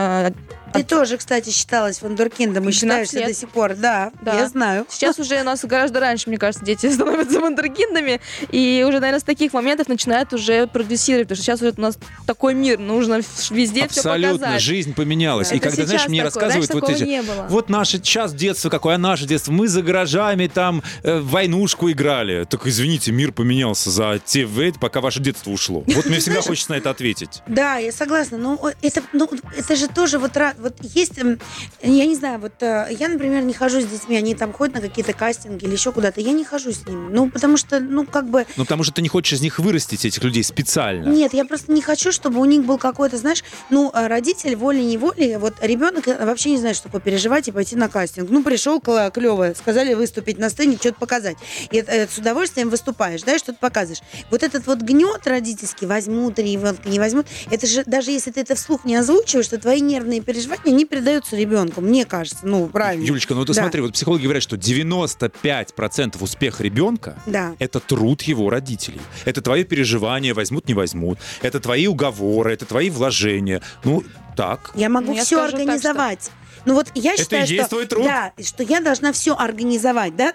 [0.74, 3.28] а, Ты тоже, кстати, считалась вундеркиндом и 12 считаешься лет.
[3.28, 3.76] до сих пор.
[3.76, 4.36] Да, Да.
[4.36, 4.86] я знаю.
[4.89, 9.24] Сейчас уже у нас гораздо раньше, мне кажется, дети становятся вундеркиндами, и уже, наверное, с
[9.24, 13.88] таких моментов начинают уже продюсировать, потому что сейчас уже у нас такой мир, нужно везде
[13.88, 14.61] все Абсолютно, показать.
[14.61, 15.51] жизнь поменялась.
[15.51, 17.09] И Это когда, знаешь, мне такое, рассказывают раньше вот эти...
[17.09, 17.47] не было.
[17.49, 19.51] Вот наше сейчас детство какое, а наше детство.
[19.51, 22.45] Мы за гаражами там э, в войнушку играли.
[22.49, 25.84] Так извините, мир поменялся за те в- пока ваше детство ушло.
[25.88, 27.41] Вот мне всегда хочется на это ответить.
[27.47, 28.38] Да, я согласна.
[28.38, 31.39] Но это, ну, это же тоже вот, вот есть, эм,
[31.82, 34.82] я не знаю, вот э, я, например, не хожу с детьми, они там ходят на
[34.82, 37.10] какие-то кастинги или еще куда-то, я не хожу с ними.
[37.12, 40.05] Ну, потому что, ну, как бы, Ну, потому что ты не хочешь из них вырастить
[40.05, 41.07] этих людей специально.
[41.10, 45.38] нет, я просто не хочу, чтобы у них был какой-то, знаешь, ну, э, родитель волей-неволей,
[45.38, 48.30] вот ребенок э, вообще не знает, что такое переживать и пойти на кастинг.
[48.30, 51.38] Ну, пришел клево, сказали выступить на сцене, что-то показать.
[51.72, 54.01] И с удовольствием выступаешь, да, и что-то показываешь.
[54.32, 58.55] Вот этот вот гнет родительский, возьмут ребенка, не возьмут, это же, даже если ты это
[58.55, 63.04] вслух не озвучиваешь, то твои нервные переживания не передаются ребенку, мне кажется, ну, правильно.
[63.06, 63.62] Юлечка, ну ты Да.
[63.62, 67.56] смотри, вот психологи говорят, что 95% успеха ребенка Да.
[67.60, 69.02] это труд его родителей.
[69.26, 71.20] Это твои переживания, возьмут, не возьмут.
[71.41, 73.62] Это твои уговоры, это твои вложения.
[73.84, 74.04] Ну,
[74.36, 74.72] так.
[74.76, 76.32] Я могу Ну, я все скажу так, организовать.
[76.70, 78.03] Ну вот я Это считаю, и есть что твой труд?
[78.05, 80.34] да, что я должна все организовать, да,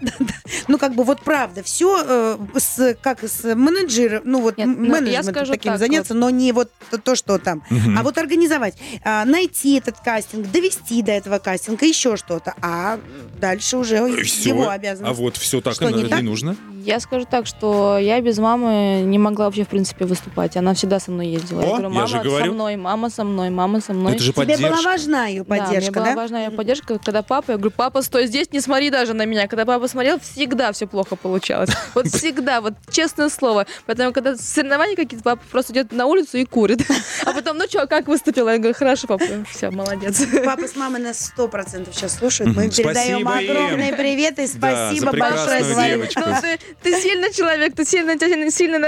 [0.66, 5.52] ну как бы вот правда все с как с менеджером, ну вот Нет, ну, скажу
[5.52, 7.62] таким так, заняться, но не вот то, то, что там,
[7.96, 8.74] а вот организовать,
[9.04, 12.98] а, найти этот кастинг, довести до этого кастинга еще что-то, а
[13.40, 14.48] дальше уже И всё.
[14.48, 15.16] его А обязанность.
[15.20, 16.22] вот все так Что, и не так?
[16.22, 16.56] нужно.
[16.84, 20.54] Я скажу так, что я без мамы не могла вообще, в принципе, выступать.
[20.56, 21.62] Она всегда со мной ездила.
[21.62, 22.44] О, я говорю, я мама же говорю.
[22.46, 24.12] со мной, мама со мной, мама со мной.
[24.14, 24.82] Это же Тебе была поддержка.
[24.88, 26.14] важна ее Да, мне поддержка, была да?
[26.14, 29.48] важна ее поддержка, когда папа, я говорю, папа, стой здесь, не смотри даже на меня.
[29.48, 31.70] Когда папа смотрел, всегда все плохо получалось.
[31.94, 33.66] Вот всегда, вот честное слово.
[33.86, 36.82] Поэтому, когда соревнования какие-то, папа просто идет на улицу и курит.
[37.24, 38.50] А потом, ну что, как выступила?
[38.50, 40.22] Я говорю, хорошо, папа, все, молодец.
[40.44, 42.54] Папа с мамой нас сто процентов сейчас слушают.
[42.54, 44.46] Мы передаем огромные приветы.
[44.56, 45.96] Да, Спасибо большое.
[46.16, 48.78] Ну, ты, ты сильный человек, ты сильный, у сильный- сильная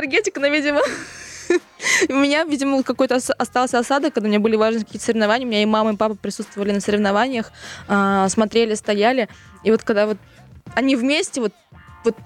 [0.41, 0.80] но, видимо,
[2.09, 5.47] у меня, видимо, какой-то ос- остался осадок, когда у меня были важные какие-то соревнования.
[5.47, 7.53] У меня и мама, и папа присутствовали на соревнованиях,
[7.89, 9.28] а, смотрели, стояли.
[9.64, 10.18] И вот когда вот
[10.74, 11.53] они вместе, вот,
[12.05, 12.16] вот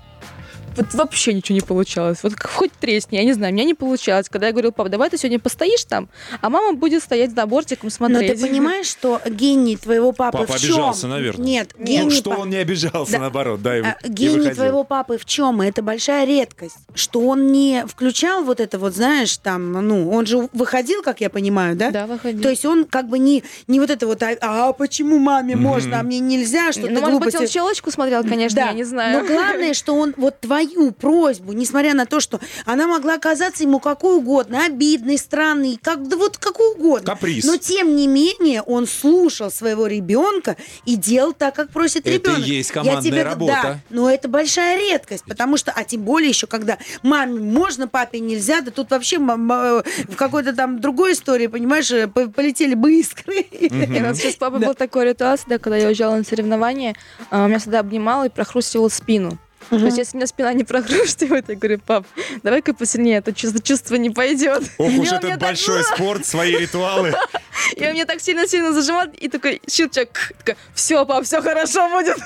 [0.81, 2.19] вот вообще ничего не получалось.
[2.23, 4.29] Вот хоть тресни, я не знаю, у меня не получалось.
[4.29, 6.09] Когда я говорила, пап, давай ты сегодня постоишь там,
[6.41, 8.41] а мама будет стоять за бортиком Но смотреть.
[8.41, 10.71] ты понимаешь, что гений твоего папы Папа в чем?
[10.71, 11.45] обижался, наверное.
[11.47, 13.19] Нет, Ну, гений что па- он не обижался, Да.
[13.19, 14.55] наоборот, да, и, А, и Гений выходил.
[14.55, 15.61] твоего папы в чем?
[15.61, 20.49] Это большая редкость, что он не включал вот это вот, знаешь, там, ну, он же
[20.53, 21.91] выходил, как я понимаю, да?
[21.91, 22.43] Да, выходи.
[22.43, 25.65] То есть он как бы не, не вот это вот, а, а почему маме Мгм.
[25.65, 27.37] можно, а мне нельзя, что-то ну, может быть, глупости.
[27.43, 29.21] он щелочку смотрел, конечно, Да, я не знаю.
[29.21, 30.37] Но главное, что он вот
[30.71, 36.07] твою просьбу, несмотря на то, что она могла оказаться ему какой угодно, обидной, странной, как,
[36.09, 37.07] да вот какой угодно.
[37.15, 37.45] Каприз.
[37.45, 42.13] Но тем не менее он слушал своего ребенка и делал так, как просит Это и
[42.15, 42.39] ребенок.
[42.41, 43.53] есть Я командная тебе- работа.
[43.63, 48.21] Да, но это большая редкость, потому что, а тем более еще, когда маме можно, папе
[48.21, 49.83] нельзя, да тут вообще в
[50.17, 53.47] какой-то там другой истории, понимаешь, э, по- полетели бы искры.
[53.61, 54.69] У нас сейчас с папой Да.
[54.69, 56.95] был такой ритуал, когда я уезжала на соревнования,
[57.31, 59.39] а, меня всегда обнимал и прохрустивал спину.
[59.71, 62.07] То есть, если у меня спина не прохрустивает, я говорю, пап,
[62.43, 64.65] давай-ка посильнее, а то чувство, чувство не пойдет.
[64.79, 67.15] Ох уж этот большой спорт, свои ритуалы.
[67.77, 72.17] И он меня так сильно-сильно зажимал, и такой щелчок, такой, все, пап, все хорошо будет.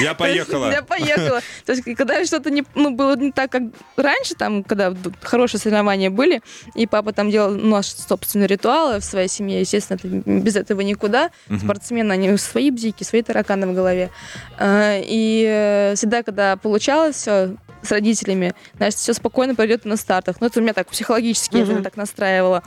[0.00, 0.70] Я поехала.
[0.70, 1.40] Я поехала.
[1.64, 3.62] То есть, когда что-то не, ну, было не так, как
[3.96, 6.42] раньше, там, когда хорошие соревнования были,
[6.74, 11.30] и папа там делал наши собственные ритуалы в своей семье, естественно, без этого никуда.
[11.62, 14.10] Спортсмены, они свои бзики, свои тараканы в голове.
[14.58, 20.36] А, И э, всегда, когда получалось все с родителями, значит, все спокойно пойдет на стартах.
[20.40, 21.82] Ну, это у меня так психологически это Мгм.
[21.84, 22.62] так настраивало.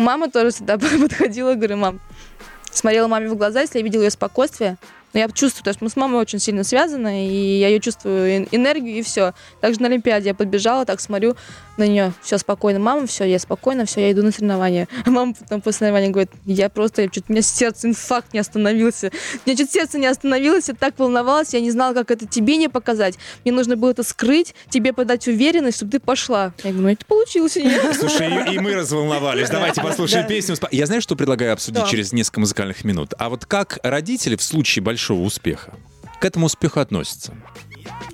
[0.00, 2.00] Мама тоже всегда подходила, говорю, мам,
[2.72, 4.78] смотрела маме в глаза, если я видела ее спокойствие,
[5.12, 8.28] но я чувствую, потому что мы с мамой очень сильно связаны, и я ее чувствую
[8.28, 9.34] эн- энергию, и все.
[9.60, 11.36] Также на Олимпиаде я подбежала, так смотрю
[11.80, 14.86] на нее, все спокойно, мама, все, я спокойно, все, я иду на соревнования.
[15.04, 19.10] А мама потом после соревнования говорит, я просто, чуть у меня сердце, инфаркт не остановился.
[19.44, 22.56] У меня чуть сердце не остановилось, я так волновалась, я не знала, как это тебе
[22.56, 23.16] не показать.
[23.44, 26.52] Мне нужно было это скрыть, тебе подать уверенность, чтобы ты пошла.
[26.62, 27.80] Я говорю, ну это получилось у нее.
[27.98, 29.48] Слушай, и, и мы разволновались.
[29.50, 30.28] Давайте послушаем Да.
[30.28, 30.56] песню.
[30.70, 31.88] Я знаю, что предлагаю обсудить Да.
[31.88, 33.14] через несколько музыкальных минут.
[33.18, 35.72] А вот как родители в случае большого успеха
[36.20, 37.34] к этому успеху относятся?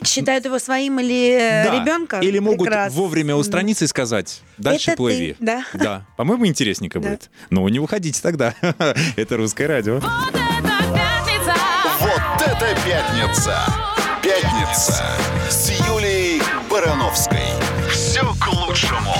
[0.07, 1.81] Считают его своим или э, Да.
[1.81, 2.19] ребенка?
[2.21, 2.99] Или могут Прекрасно.
[3.01, 5.37] вовремя устраниться и сказать, дальше Это ты, плыви.
[5.39, 5.65] да.
[5.75, 6.07] Да.
[6.17, 7.09] По-моему, интересненько Да.
[7.09, 7.31] будет.
[7.51, 8.55] Но не выходите тогда.
[9.17, 10.01] Это русское радио.
[10.01, 11.55] Вот это пятница!
[12.01, 13.59] Вот это пятница!
[14.23, 15.05] Пятница
[15.51, 17.39] с Юлией Барановской.
[17.93, 19.15] Все к лучшему.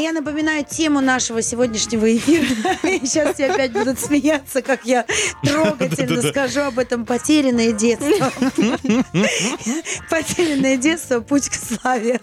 [0.00, 2.44] Я напоминаю тему нашего сегодняшнего эфира.
[3.04, 5.04] Сейчас все опять будут смеяться, как я
[5.42, 7.04] трогательно скажу об этом.
[7.06, 8.32] Потерянное детство.
[10.10, 12.20] Потерянное детство, путь к славе.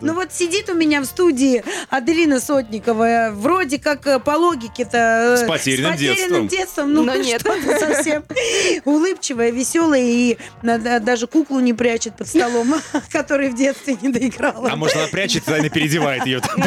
[0.00, 3.30] Ну вот сидит у меня в студии Аделина Сотникова.
[3.32, 5.34] Вроде как э, по логике-то...
[5.34, 6.48] э, С потерянным потерянным детством.
[6.48, 6.92] детством.
[6.94, 7.40] Ну Но нет.
[7.40, 8.24] что-то совсем
[8.84, 12.74] улыбчивая, веселая и да, даже куклу не прячет под столом,
[13.10, 14.68] которой в детстве не доиграла.
[14.70, 16.40] А может, она прячет, тайно переодевает ее.
[16.40, 16.62] там.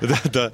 [0.00, 0.52] Да, да.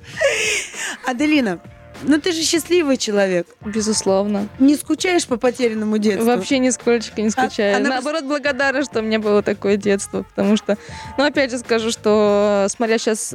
[1.07, 1.61] Аделина,
[2.03, 3.47] ну ты же счастливый человек.
[3.65, 4.49] Безусловно.
[4.59, 6.27] Не скучаешь по потерянному детству?
[6.27, 7.77] Вообще нисколько не скучаю.
[7.77, 10.77] она Наоборот, благодарна, что у меня было такое детство, потому что,
[11.19, 13.35] ну, опять же скажу, что, смотря сейчас...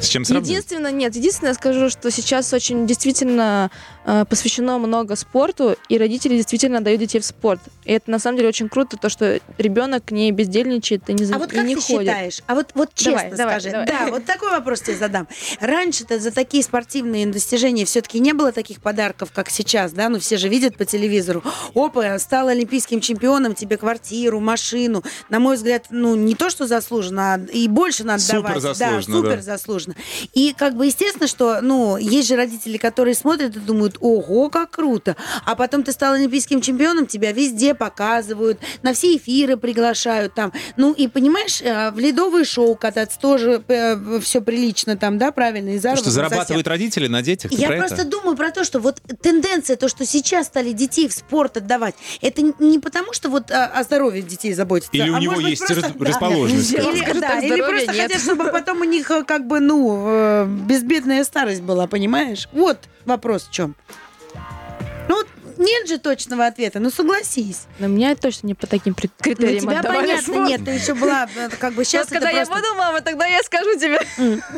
[0.00, 0.48] С чем сравнивать?
[0.48, 3.70] Единственное, нет, единственное, скажу, что сейчас очень действительно
[4.06, 7.60] э, посвящено много спорту, и родители действительно дают детей в спорт.
[7.84, 11.34] И это, на самом деле, очень круто, то, что ребенок не бездельничает и не, за-
[11.34, 12.08] А вот как не ты ходит.
[12.12, 12.40] считаешь?
[12.46, 13.70] А вот, вот честно Давай, давай, скажи.
[13.72, 13.86] давай.
[13.86, 15.28] Да, вот такой вопрос тебе задам.
[15.60, 20.08] Раньше-то за такие спортивные достижения все-таки не было таких подарков, как сейчас, да?
[20.08, 21.42] Ну, все же видят по телевизору.
[21.74, 25.02] Опа, стал олимпийским чемпионом, тебе квартиру, машину.
[25.28, 28.62] На мой взгляд, ну, не то, что заслуженно, а и больше надо Супер давать.
[28.62, 29.42] заслуженно, да, супер да.
[29.42, 29.59] заслуженно.
[30.34, 34.70] И как бы естественно, что, ну, есть же родители, которые смотрят и думают, ого, как
[34.70, 35.16] круто.
[35.44, 40.52] А потом ты стал олимпийским чемпионом, тебя везде показывают, на все эфиры приглашают там.
[40.76, 43.62] Ну, и понимаешь, э, в ледовые шоу кататься тоже
[44.22, 46.12] все прилично там, да, правильно, и что совсем.
[46.12, 48.04] зарабатывают родители на детях, Я про просто это?
[48.10, 52.42] думаю про то, что вот тенденция, то, что сейчас стали детей в спорт отдавать, это
[52.58, 54.90] не потому, что вот а, о здоровье детей заботятся.
[54.92, 56.04] Или у а него может быть, есть просто- рас- да.
[56.06, 56.72] расположенность.
[56.78, 58.02] Вам Или, да, или просто нет.
[58.02, 62.46] хотят, чтобы потом у них э, как бы, ну, э, безбедная старость была, понимаешь?
[62.52, 62.76] Вот
[63.06, 63.74] вопрос в чем.
[65.60, 67.64] Ну, нет же точного ответа, ну согласись.
[67.78, 70.94] Но меня точно не по таким Ну, критериям тебя отдавали в понятно, нет, ты еще
[70.94, 74.00] была э, как бы сейчас Вот когда я буду мама, тогда я скажу тебе.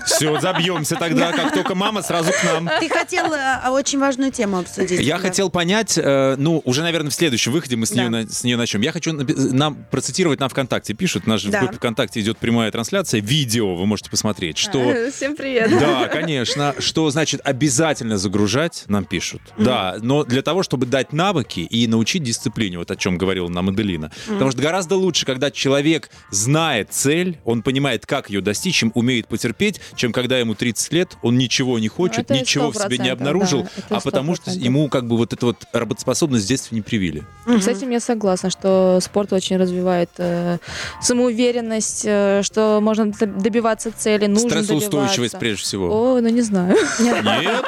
[0.06, 1.32] Все, забьемся тогда.
[1.32, 2.70] Как только мама, сразу к нам.
[2.78, 5.00] Ты хотел э, очень важную тему обсудить.
[5.00, 8.80] Я хотел понять, э, ну, уже, наверное, в следующем выходе мы с нее, начнем.
[8.80, 10.94] Я хочу нам процитировать на ВКонтакте.
[10.94, 15.10] Пишут, наш в группе ВКонтакте идет прямая трансляция, видео вы можете посмотреть, что...
[15.12, 15.68] Всем привет.
[15.80, 16.76] Да, конечно.
[16.78, 19.42] Что значит обязательно загружать, нам пишут.
[19.58, 23.70] Да, но для того, чтобы дать навыки и научить дисциплине, вот о чем говорила нам
[23.70, 24.12] Аделина.
[24.28, 29.26] Потому что гораздо лучше, когда человек знает цель, он понимает, как ее достичь, чем умеет
[29.26, 33.08] потерпеть, чем когда ему 30 лет, он ничего не хочет, это ничего в себе не
[33.08, 34.58] 100%, обнаружил, да, а потому что 100%.
[34.58, 37.22] ему как бы вот эту вот работоспособность в детстве не привили.
[37.46, 40.58] С этим я согласна, что спорт очень развивает э,
[41.00, 45.38] самоуверенность, э, что можно добиваться цели, нужно Стрессоустойчивость добиваться.
[45.38, 46.16] прежде всего.
[46.16, 46.76] О, ну не знаю.
[47.00, 47.64] Нет?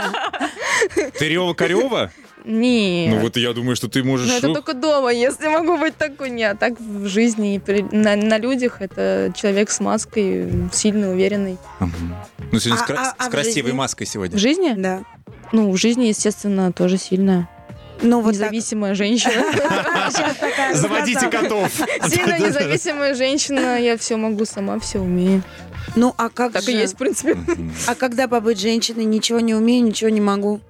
[1.19, 2.11] Ты Рева-Корева?
[2.45, 3.15] Нет.
[3.15, 4.29] Ну вот я думаю, что ты можешь...
[4.29, 6.29] Ну, это только дома, если могу быть такой.
[6.31, 11.57] Нет, так в жизни, и при- на, на людях это человек с маской, сильный, уверенный.
[11.81, 12.15] Мгм.
[12.53, 13.77] Ну, сегодня с, А- кра- а- а с в красивой жизни?
[13.79, 14.37] маской сегодня.
[14.37, 14.75] В жизни?
[14.77, 15.03] Да.
[15.53, 17.49] Ну, в жизни, естественно, тоже сильная.
[18.03, 18.51] Ну, вот так.
[18.53, 19.33] Независимая женщина.
[20.11, 21.71] Сейчас такая Заводите котов.
[22.11, 25.43] Сильная независимая женщина, я все могу сама, все умею.
[25.97, 26.73] Ну, а как Так же?
[26.73, 27.39] и есть, в принципе.
[27.87, 30.61] А когда побыть женщиной, ничего не умею, ничего не могу.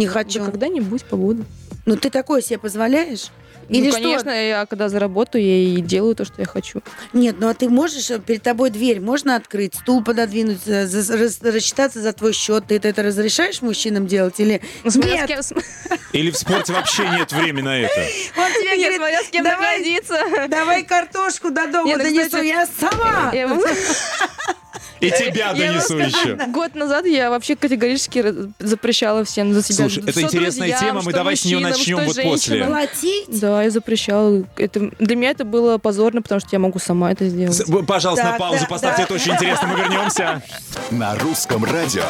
[0.00, 0.40] Не хочу.
[0.40, 1.44] Да когда-нибудь побуду.
[1.86, 3.30] Ну, ты такое себе позволяешь?
[3.68, 4.00] Или ну, что?
[4.02, 6.82] конечно, я когда заработаю, я и делаю то, что я хочу.
[7.12, 11.16] Нет, ну а ты можешь, э, перед тобой дверь можно открыть, стул пододвинуть, э, за-
[11.16, 12.64] рас- рассчитаться за твой счет.
[12.66, 14.40] Ты это разрешаешь мужчинам делать?
[14.40, 15.44] Или Ну, смотря нет?
[15.44, 15.58] с кем,
[16.12, 17.94] Или в спорте вообще нет времени на это?
[18.36, 22.26] Он тебе Нет, говорит, смотря с кем давай, давай картошку до дома Нет, ну, донесу,
[22.26, 23.30] кстати, я сама.
[25.00, 26.36] И тебя донесу еще.
[26.48, 29.88] Год назад я вообще категорически запрещала всем за себя.
[29.88, 32.64] Слушай, это интересная тема, мы давай с мужчинам, начнем вот после.
[32.64, 33.40] Платить?
[33.40, 34.44] Да, я запрещала.
[34.56, 37.62] Это, для меня это было позорно, потому что я могу сама это сделать.
[37.86, 40.42] Пожалуйста, на паузу поставьте, это очень интересно, мы вернемся.
[40.90, 42.04] На русском радио.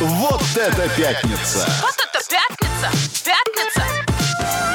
[0.00, 1.68] Вот это пятница!
[1.82, 2.90] Вот это пятница!
[3.22, 3.82] Пятница!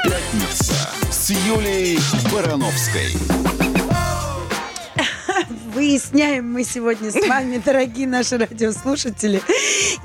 [0.04, 0.74] Пятница
[1.12, 2.00] с Юлией
[2.32, 3.65] Барановской.
[5.76, 9.42] Выясняем мы сегодня с вами, дорогие наши радиослушатели.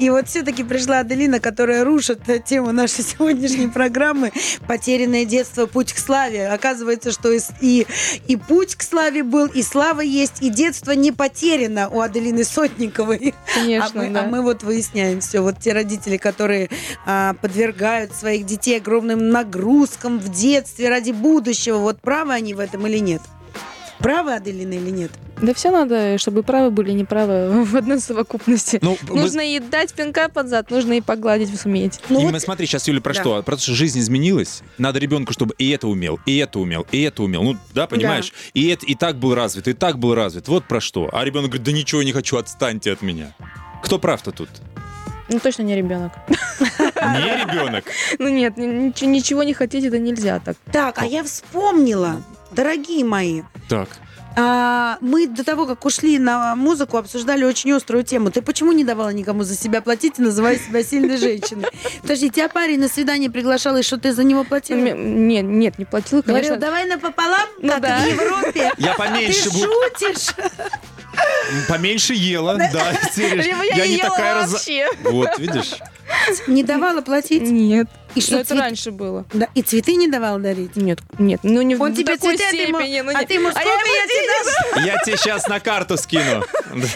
[0.01, 4.33] И вот все-таки пришла Аделина, которая рушит тему нашей сегодняшней программы
[4.67, 5.67] «Потерянное детство.
[5.67, 6.49] Путь к славе».
[6.49, 7.87] Оказывается, что и, и,
[8.27, 13.33] и путь к славе был, и слава есть, и детство не потеряно у Аделины Сотниковой.
[13.55, 14.25] Конечно, а, мы, да.
[14.25, 15.39] а мы вот выясняем все.
[15.39, 16.69] Вот те родители, которые
[17.07, 22.89] а, подвергают своих детей огромным нагрузкам в детстве ради будущего, вот правы они в этом
[22.89, 23.23] или нет?
[24.01, 25.11] Правы, Аделина, или нет?
[25.43, 28.79] Да все надо, чтобы правы были, не правы в одной совокупности.
[28.83, 32.01] Ну, вы- Нужно и дать пинка под зад, нужно и погладить суметь.
[32.09, 33.21] Ну Именно вот- смотри, сейчас Юля про Да.
[33.21, 33.43] что?
[33.43, 34.63] Про то, что жизнь изменилась.
[34.79, 37.43] Надо ребенку, чтобы и это умел, и это умел, и это умел.
[37.43, 38.33] Ну, да, понимаешь?
[38.55, 40.49] И это и так был развит, и так был развит.
[40.49, 41.09] Вот про что.
[41.13, 43.35] А ребенок говорит, да ничего не хочу, отстаньте от меня.
[43.83, 44.49] Кто прав-то тут?
[45.29, 46.13] Ну точно не ребенок.
[46.59, 47.85] Не ребенок.
[48.19, 50.57] Ну нет, ни- ничего, ничего не хотеть, это нельзя так.
[50.73, 52.21] Так, а я вспомнила,
[52.53, 53.89] дорогие мои, Так.
[54.37, 58.31] а, мы до того, как ушли на музыку, обсуждали очень острую тему.
[58.31, 61.67] Ты почему не давала никому за себя платить, называя себя сильной женщиной?
[62.03, 64.79] Подожди, тебя парень на свидание приглашал, и что ты за него платила?
[64.79, 66.57] Нет, нет, не платила, Говорил, конечно.
[66.67, 67.99] давай напополам, Ну как да.
[68.01, 68.73] в Европе.
[68.79, 69.67] Я Ты поменьше буду.
[69.99, 70.35] шутишь?
[71.69, 74.53] Поменьше ела, да, я, не такая раз...
[74.53, 74.89] вообще.
[75.03, 75.73] Вот, видишь?
[76.47, 77.43] Не давала платить?
[77.43, 77.89] Нет.
[78.15, 79.25] И что, это цвет- раньше было.
[79.33, 80.77] Да, и цветы не давала дарить?
[80.77, 83.01] Нет, нет, ну не Он в тебе такой цветы, ты ему- степени.
[83.01, 84.27] ну, а не- ты ему А я сколько я тебе
[84.75, 84.85] дам?
[84.85, 86.45] Я тебе сейчас на карту скину.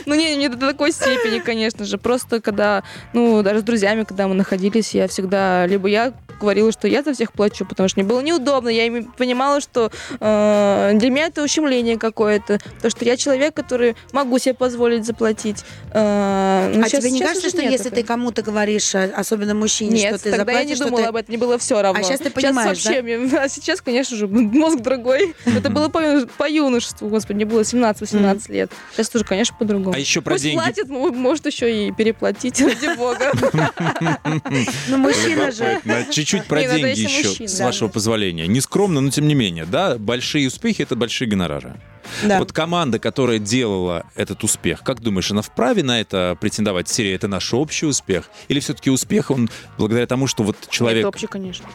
[0.06, 1.98] Ну не, не до такой степени, конечно же.
[1.98, 6.86] Просто когда, ну, даже с друзьями, когда мы находились, я всегда, либо я говорила, что
[6.88, 8.68] я за всех плачу, потому что мне было неудобно.
[8.68, 9.90] Я понимала, что
[10.20, 12.60] э, для меня это ущемление какое-то.
[12.82, 15.64] То, что я человек, который могу себе позволить заплатить.
[15.92, 17.96] Э, ну, А тебе не кажется, что если такого?
[17.96, 21.38] ты кому-то говоришь, а, особенно мужчине, Нет, что ты заплатишь, что думала об этом, мне
[21.38, 22.00] было все равно.
[22.00, 25.34] А щас ты понимаешь, вообще, мне- а сейчас, конечно же, мозг другой.
[25.44, 28.72] Это было по, по юношеству, господи, мне было 17-18 лет.
[28.92, 29.94] Сейчас тоже, конечно, по-другому.
[29.94, 30.56] А еще про Пусть деньги.
[30.56, 33.32] платит, мо- может еще и переплатить, ради бога.
[34.88, 35.80] Ну, мужчина же...
[36.10, 37.64] Чуть-чуть про ну, деньги еще, с да.
[37.66, 38.46] вашего позволения.
[38.46, 41.74] Не скромно, но тем не менее, да, большие успехи— это большие гонорары.
[42.22, 42.38] Да.
[42.38, 46.88] Вот команда, которая делала этот успех, как думаешь, она вправе на это претендовать?
[46.88, 48.30] Серия «Это наш общий успех»?
[48.48, 51.66] Или все-таки успех, он благодаря тому, что вот человек, Это общий, конечно.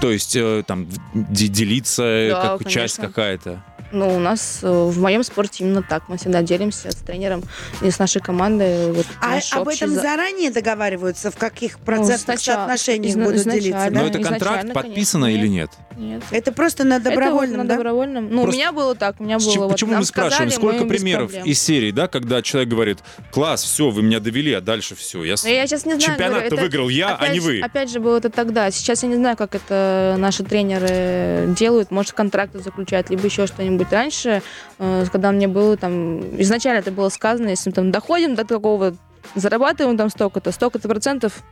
[0.00, 3.08] то есть э, там де- делиться, Да, как часть конечно.
[3.08, 3.64] какая-то?
[3.94, 6.08] Ну, у нас э, в моем спорте именно так.
[6.08, 7.42] Мы всегда делимся с тренером
[7.80, 8.92] и с нашей командой.
[8.92, 13.24] Вот А об общий этом за- заранее договариваются, в каких Ну, процентных сначала- соотношениях изна-
[13.24, 13.60] будут изначально.
[13.62, 13.90] делиться?
[13.90, 14.06] Но да?
[14.08, 15.40] это контракт изначально, подписано конечно.
[15.44, 15.70] или нет?
[15.96, 16.22] Нет.
[16.32, 17.74] Это просто на Это вот добровольном, на да?
[17.76, 18.24] добровольном.
[18.28, 20.68] Ну, Просто у меня было так, у меня было чем- вот Почему мы спрашиваем, сказали,
[20.72, 22.98] сколько мы примеров из серии, да, когда человек говорит,
[23.30, 25.22] класс, все, вы меня довели, а дальше все.
[25.22, 26.00] Я, с- Но я сейчас не знаю.
[26.00, 27.60] Чемпионат-то говорю, это- выиграл я, а опять не же- вы.
[27.60, 28.70] Опять же, было это тогда.
[28.72, 31.90] Сейчас я не знаю, как это наши тренеры делают.
[31.92, 33.83] Может, контракты заключают, либо еще что-нибудь.
[33.90, 34.42] Раньше,
[34.78, 36.20] э, когда мне было там...
[36.40, 38.94] Изначально это было сказано, если мы там доходим до такого
[39.34, 41.42] зарабатываем там столько-то, столько-то процентов.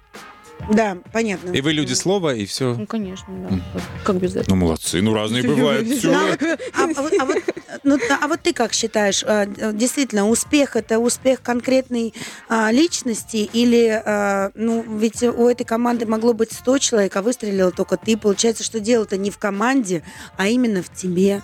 [0.70, 1.50] Да, понятно.
[1.50, 2.74] И вы люди слова, и все.
[2.74, 3.80] Ну, конечно, да.
[4.04, 4.54] Как без этого?
[4.54, 5.88] Ну, молодцы, ну разные бывают.
[5.88, 6.12] Всё.
[6.14, 7.42] а вот- а, а вот-
[7.82, 12.14] ну, а вот ты как считаешь, э, действительно, успех это успех конкретной
[12.48, 17.72] а, личности или, а, ну, ведь у этой команды могло быть 100 человек, а выстрелил
[17.72, 18.16] только ты.
[18.16, 20.04] Получается, что дело-то не в команде,
[20.36, 21.42] а именно в тебе.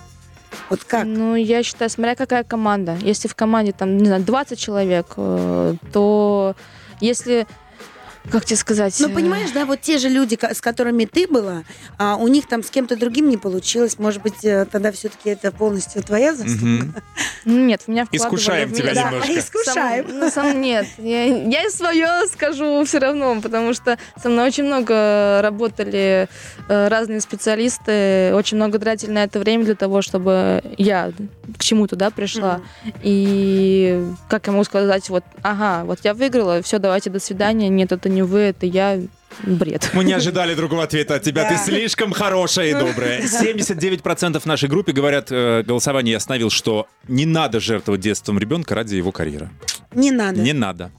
[0.70, 1.04] Вот как?
[1.06, 2.96] Ну, я считаю, смотря какая команда.
[3.00, 6.54] Если в команде, там, не знаю, 20 человек, э, то
[7.00, 7.46] если...
[8.30, 8.94] Как тебе сказать?
[9.00, 11.64] Ну, э, понимаешь, да, вот те же люди, с которыми ты была,
[11.98, 13.98] а у них там с кем-то другим не получилось.
[13.98, 16.92] Может быть, э, тогда все-таки это полностью твоя заслуга?
[17.44, 19.38] Ну, Нет, меня вкладывали Искушаем в тебя немножко.
[19.38, 20.06] искушаем.
[20.08, 25.40] Сам- ну, сам- нет, я, свое скажу все равно, потому что со мной очень много
[25.42, 26.28] работали
[26.68, 31.12] э, разные специалисты, очень много тратили на это время для того, чтобы я
[31.58, 32.60] к чему-то да, пришла.
[33.02, 37.92] И как я могу сказать, вот, ага, вот я выиграла, все, давайте, до свидания, нет,
[37.92, 39.00] это не вы, это я.
[39.44, 39.90] бред.
[39.92, 41.44] Мы не ожидали другого ответа от тебя.
[41.48, 41.62] Ты Да.
[41.62, 43.22] слишком хорошая и добрая.
[43.22, 48.74] 79% в нашей группе говорят, э, голосование я остановил, что не надо жертвовать детством ребенка
[48.74, 49.50] ради его карьеры.
[49.94, 50.40] Не надо.
[50.40, 50.90] Не надо.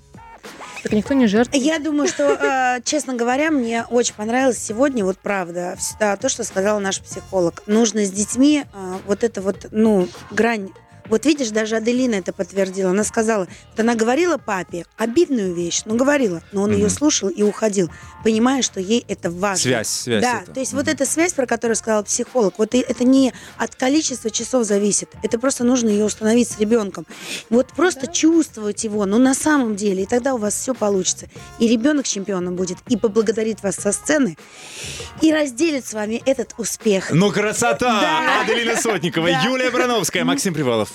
[0.84, 1.62] Так никто не жертвует.
[1.62, 6.44] Я думаю, что, э, честно говоря, мне очень понравилось сегодня, вот правда, а, то, что
[6.46, 7.64] сказал наш психолог.
[7.68, 10.70] Нужно с детьми а, вот это вот, ну, грань.
[11.10, 12.92] Вот видишь, даже Аделина это подтвердила.
[12.92, 16.90] Она сказала, вот она говорила папе обидную вещь, ну говорила, но он ее Мгм.
[16.90, 17.90] слушал и уходил,
[18.24, 19.58] понимая, что ей это важно.
[19.58, 20.54] Связь, связь Да, это.
[20.54, 20.94] то есть вот Мгм.
[20.94, 25.64] эта связь, про которую сказал психолог, вот это не от количества часов зависит, это просто
[25.64, 27.06] нужно ее установить с ребенком.
[27.50, 31.28] Вот просто чувствовать его, ну на самом деле, и тогда у вас все получится.
[31.60, 34.38] И ребенок чемпионом будет, и поблагодарит вас со сцены,
[35.22, 37.10] и разделит с вами этот успех.
[37.12, 38.02] Ну, красота!
[38.02, 38.42] Да.
[38.42, 39.42] Аделина Сотникова, Да.
[39.44, 40.90] Юлия Брановская, Максим Привалов.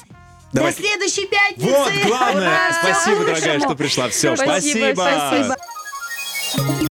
[0.55, 0.73] До Давай.
[0.73, 1.69] следующей пятницы!
[1.69, 2.47] Вот, главное.
[2.47, 2.79] Ура!
[2.81, 4.09] Спасибо, дорогая, что пришла.
[4.09, 5.57] Все, Спасибо, спасибо.
[6.55, 6.89] спасибо.